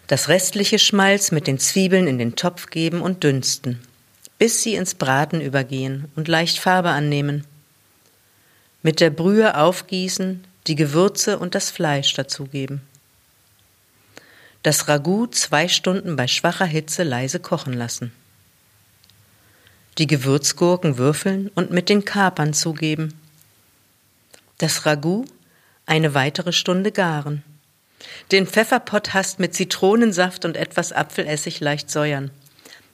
das 0.08 0.28
restliche 0.30 0.80
Schmalz 0.80 1.32
mit 1.32 1.48
den 1.48 1.60
Zwiebeln 1.60 2.08
in 2.08 2.18
den 2.18 2.36
Topf 2.36 2.70
geben 2.70 3.02
und 3.02 3.24
dünsten, 3.24 3.80
bis 4.44 4.62
sie 4.62 4.76
ins 4.76 4.94
Braten 4.94 5.40
übergehen 5.40 6.12
und 6.18 6.28
leicht 6.28 6.60
Farbe 6.60 6.90
annehmen. 6.90 7.48
Mit 8.82 9.00
der 9.00 9.10
Brühe 9.10 9.56
aufgießen, 9.56 10.44
die 10.68 10.76
Gewürze 10.76 11.40
und 11.40 11.56
das 11.56 11.72
Fleisch 11.72 12.14
dazugeben. 12.14 12.82
Das 14.62 14.90
Ragout 14.90 15.28
zwei 15.28 15.70
Stunden 15.70 16.18
bei 16.18 16.28
schwacher 16.28 16.66
Hitze 16.66 17.04
leise 17.04 17.40
kochen 17.40 17.72
lassen. 17.72 18.12
Die 19.98 20.08
Gewürzgurken 20.08 20.98
würfeln 20.98 21.50
und 21.56 21.72
mit 21.72 21.88
den 21.88 22.04
Kapern 22.04 22.54
zugeben. 22.54 23.14
Das 24.58 24.86
Ragout 24.86 25.28
eine 25.86 26.16
weitere 26.16 26.52
Stunde 26.52 26.92
garen. 26.92 27.44
Den 28.34 28.46
Pfefferpott 28.46 29.14
hast 29.14 29.40
mit 29.40 29.56
Zitronensaft 29.56 30.44
und 30.44 30.58
etwas 30.58 30.92
Apfelessig 30.92 31.62
leicht 31.62 31.90
säuern. 31.90 32.30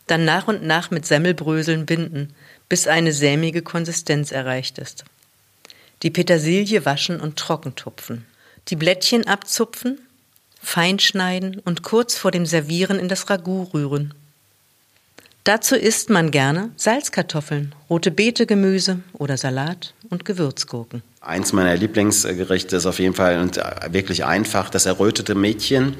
Dann 0.09 0.25
nach 0.25 0.47
und 0.47 0.63
nach 0.63 0.89
mit 0.89 1.05
Semmelbröseln 1.05 1.85
binden, 1.85 2.33
bis 2.67 2.87
eine 2.87 3.13
sämige 3.13 3.61
Konsistenz 3.61 4.31
erreicht 4.31 4.79
ist. 4.79 5.05
Die 6.01 6.09
Petersilie 6.09 6.83
waschen 6.83 7.21
und 7.21 7.37
trocken 7.37 7.75
tupfen. 7.75 8.25
Die 8.69 8.75
Blättchen 8.75 9.27
abzupfen, 9.27 9.99
fein 10.59 10.97
schneiden 10.97 11.59
und 11.59 11.83
kurz 11.83 12.17
vor 12.17 12.31
dem 12.31 12.47
Servieren 12.47 12.97
in 12.97 13.07
das 13.07 13.29
Ragout 13.29 13.69
rühren. 13.75 14.15
Dazu 15.49 15.75
isst 15.75 16.11
man 16.11 16.29
gerne 16.29 16.69
Salzkartoffeln, 16.75 17.73
rote 17.89 18.11
Beete 18.11 18.45
Gemüse 18.45 18.99
oder 19.13 19.35
Salat 19.35 19.95
und 20.11 20.23
Gewürzgurken. 20.23 21.01
Eins 21.21 21.53
meiner 21.53 21.75
Lieblingsgerichte 21.75 22.75
ist 22.75 22.85
auf 22.85 22.99
jeden 22.99 23.15
Fall 23.15 23.39
und 23.39 23.59
wirklich 23.89 24.25
einfach 24.25 24.69
das 24.69 24.85
errötete 24.85 25.33
Mädchen. 25.33 25.95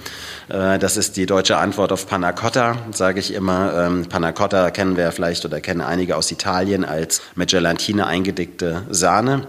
Äh, 0.50 0.78
das 0.78 0.98
ist 0.98 1.18
die 1.18 1.26
deutsche 1.26 1.58
Antwort 1.58 1.92
auf 1.92 2.06
Panna 2.06 2.32
Cotta, 2.32 2.78
sage 2.92 3.20
ich 3.20 3.34
immer. 3.34 3.88
Ähm, 3.88 4.06
Panna 4.06 4.34
Cotta 4.34 4.70
kennen 4.70 4.98
wir 4.98 5.12
vielleicht 5.12 5.44
oder 5.46 5.62
kennen 5.62 5.82
einige 5.82 6.16
aus 6.16 6.30
Italien 6.30 6.86
als 6.86 7.20
mit 7.34 7.50
Gelatine 7.50 8.06
eingedickte 8.06 8.84
Sahne. 8.92 9.48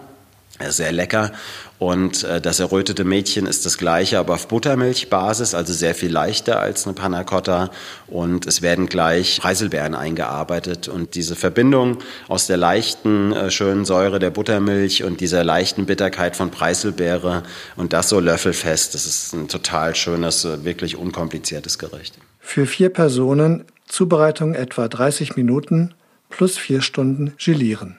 Sehr 0.68 0.92
lecker 0.92 1.33
und 1.81 2.25
äh, 2.25 2.42
das 2.42 2.61
errötete 2.61 3.05
Mädchen 3.05 3.46
ist 3.46 3.64
das 3.64 3.79
gleiche, 3.79 4.18
aber 4.18 4.35
auf 4.35 4.49
Buttermilchbasis, 4.49 5.55
also 5.55 5.73
sehr 5.73 5.94
viel 5.94 6.12
leichter 6.12 6.61
als 6.61 6.85
eine 6.85 6.92
Panna 6.92 7.25
Cotta. 7.25 7.70
Und 8.07 8.46
es 8.46 8.61
werden 8.61 8.87
gleich 8.87 9.40
Preiselbeeren 9.40 9.94
eingearbeitet. 9.94 10.88
Und 10.88 11.14
diese 11.14 11.37
Verbindung 11.37 11.96
aus 12.29 12.46
der 12.46 12.59
leichten, 12.59 13.33
äh, 13.33 13.51
schönen 13.51 13.87
Säure 13.87 14.18
der 14.18 14.29
Buttermilch 14.29 15.05
und 15.05 15.23
dieser 15.23 15.42
leichten 15.42 15.87
Bitterkeit 15.87 16.37
von 16.37 16.51
Preiselbeere 16.51 17.44
und 17.77 17.94
das 17.94 18.11
so 18.11 18.20
löffelfest, 18.20 18.94
das 18.94 19.07
ist 19.07 19.33
ein 19.33 19.49
total 19.49 19.96
schönes, 19.96 20.44
äh, 20.44 20.62
wirklich 20.64 20.99
unkompliziertes 20.99 21.79
Gericht. 21.79 22.18
Für 22.40 22.66
vier 22.66 22.90
Personen 22.90 23.64
Zubereitung 23.87 24.55
etwa 24.55 24.87
30 24.87 25.35
Minuten 25.37 25.94
plus 26.29 26.59
vier 26.59 26.83
Stunden 26.83 27.33
gelieren. 27.38 27.96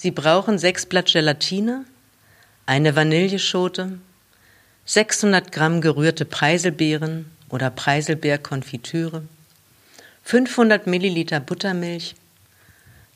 Sie 0.00 0.12
brauchen 0.12 0.60
sechs 0.60 0.86
Blatt 0.86 1.10
Gelatine, 1.12 1.84
eine 2.66 2.94
Vanilleschote, 2.94 3.98
600 4.84 5.50
Gramm 5.50 5.80
gerührte 5.80 6.24
Preiselbeeren 6.24 7.28
oder 7.48 7.68
Preiselbeerkonfitüre, 7.70 9.24
500 10.22 10.86
Milliliter 10.86 11.40
Buttermilch, 11.40 12.14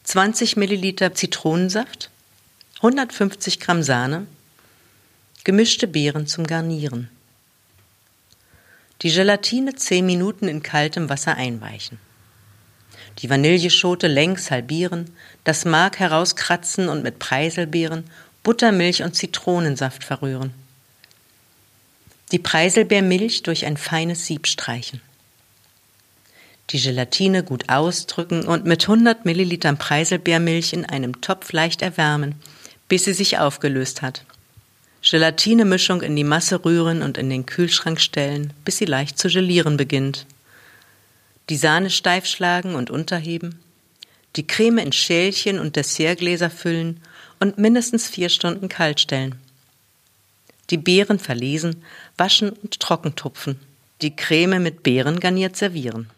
20 0.03 0.57
Milliliter 0.57 1.15
Zitronensaft, 1.15 2.11
150 2.79 3.61
Gramm 3.61 3.85
Sahne, 3.85 4.27
gemischte 5.45 5.87
Beeren 5.87 6.27
zum 6.27 6.49
Garnieren. 6.49 7.09
Die 9.03 9.13
Gelatine 9.13 9.77
zehn 9.77 10.05
Minuten 10.05 10.49
in 10.49 10.65
kaltem 10.65 11.09
Wasser 11.09 11.37
einweichen. 11.37 12.01
Die 13.19 13.31
Vanilleschote 13.31 14.09
längs 14.09 14.51
halbieren, 14.51 15.11
das 15.45 15.65
Mark 15.65 15.99
herauskratzen 15.99 16.89
und 16.89 17.03
mit 17.03 17.19
Preiselbeeren, 17.19 18.05
Buttermilch 18.43 19.03
und 19.03 19.15
Zitronensaft 19.15 20.05
verrühren. 20.05 20.53
Die 22.33 22.39
Preiselbeermilch 22.39 23.43
durch 23.43 23.67
ein 23.67 23.77
feines 23.77 24.27
Sieb 24.27 24.47
streichen. 24.47 25.01
Die 26.71 26.81
Gelatine 26.81 27.43
gut 27.45 27.69
ausdrücken 27.69 28.45
und 28.47 28.65
mit 28.65 28.85
100 28.85 29.27
Millilitern 29.27 29.77
Preiselbeermilch 29.77 30.73
in 30.73 30.87
einem 30.87 31.21
Topf 31.21 31.53
leicht 31.53 31.83
erwärmen, 31.83 32.37
bis 32.89 33.05
sie 33.05 33.13
sich 33.13 33.39
aufgelöst 33.39 34.01
hat. 34.01 34.25
Gelatine-Mischung 35.03 36.01
in 36.01 36.17
die 36.17 36.25
Masse 36.25 36.65
rühren 36.65 37.03
und 37.03 37.19
in 37.19 37.29
den 37.29 37.45
Kühlschrank 37.45 38.01
stellen, 38.01 38.53
bis 38.65 38.79
sie 38.79 38.85
leicht 38.87 39.19
zu 39.19 39.29
gelieren 39.29 39.77
beginnt. 39.77 40.27
Die 41.53 41.59
Sahne 41.59 41.91
steif 41.91 42.25
schlagen 42.25 42.75
und 42.75 42.89
unterheben. 42.89 43.61
Die 44.37 44.47
Creme 44.47 44.79
in 44.79 44.91
Schälchen 44.91 45.59
und 45.59 45.77
Dessertgläser 45.77 46.49
füllen 46.49 46.99
und 47.41 47.59
mindestens 47.59 48.09
vier 48.09 48.31
Stunden 48.31 48.71
kalt 48.71 49.01
stellen. 49.01 49.35
Die 50.71 50.79
Beeren 50.79 51.19
verlesen, 51.19 51.85
waschen 52.17 52.49
und 52.49 52.81
trockentupfen. 52.81 53.61
Die 54.01 54.17
Creme 54.17 54.63
mit 54.63 54.83
Beeren 54.83 55.21
garniert 55.21 55.55
servieren. 55.59 56.09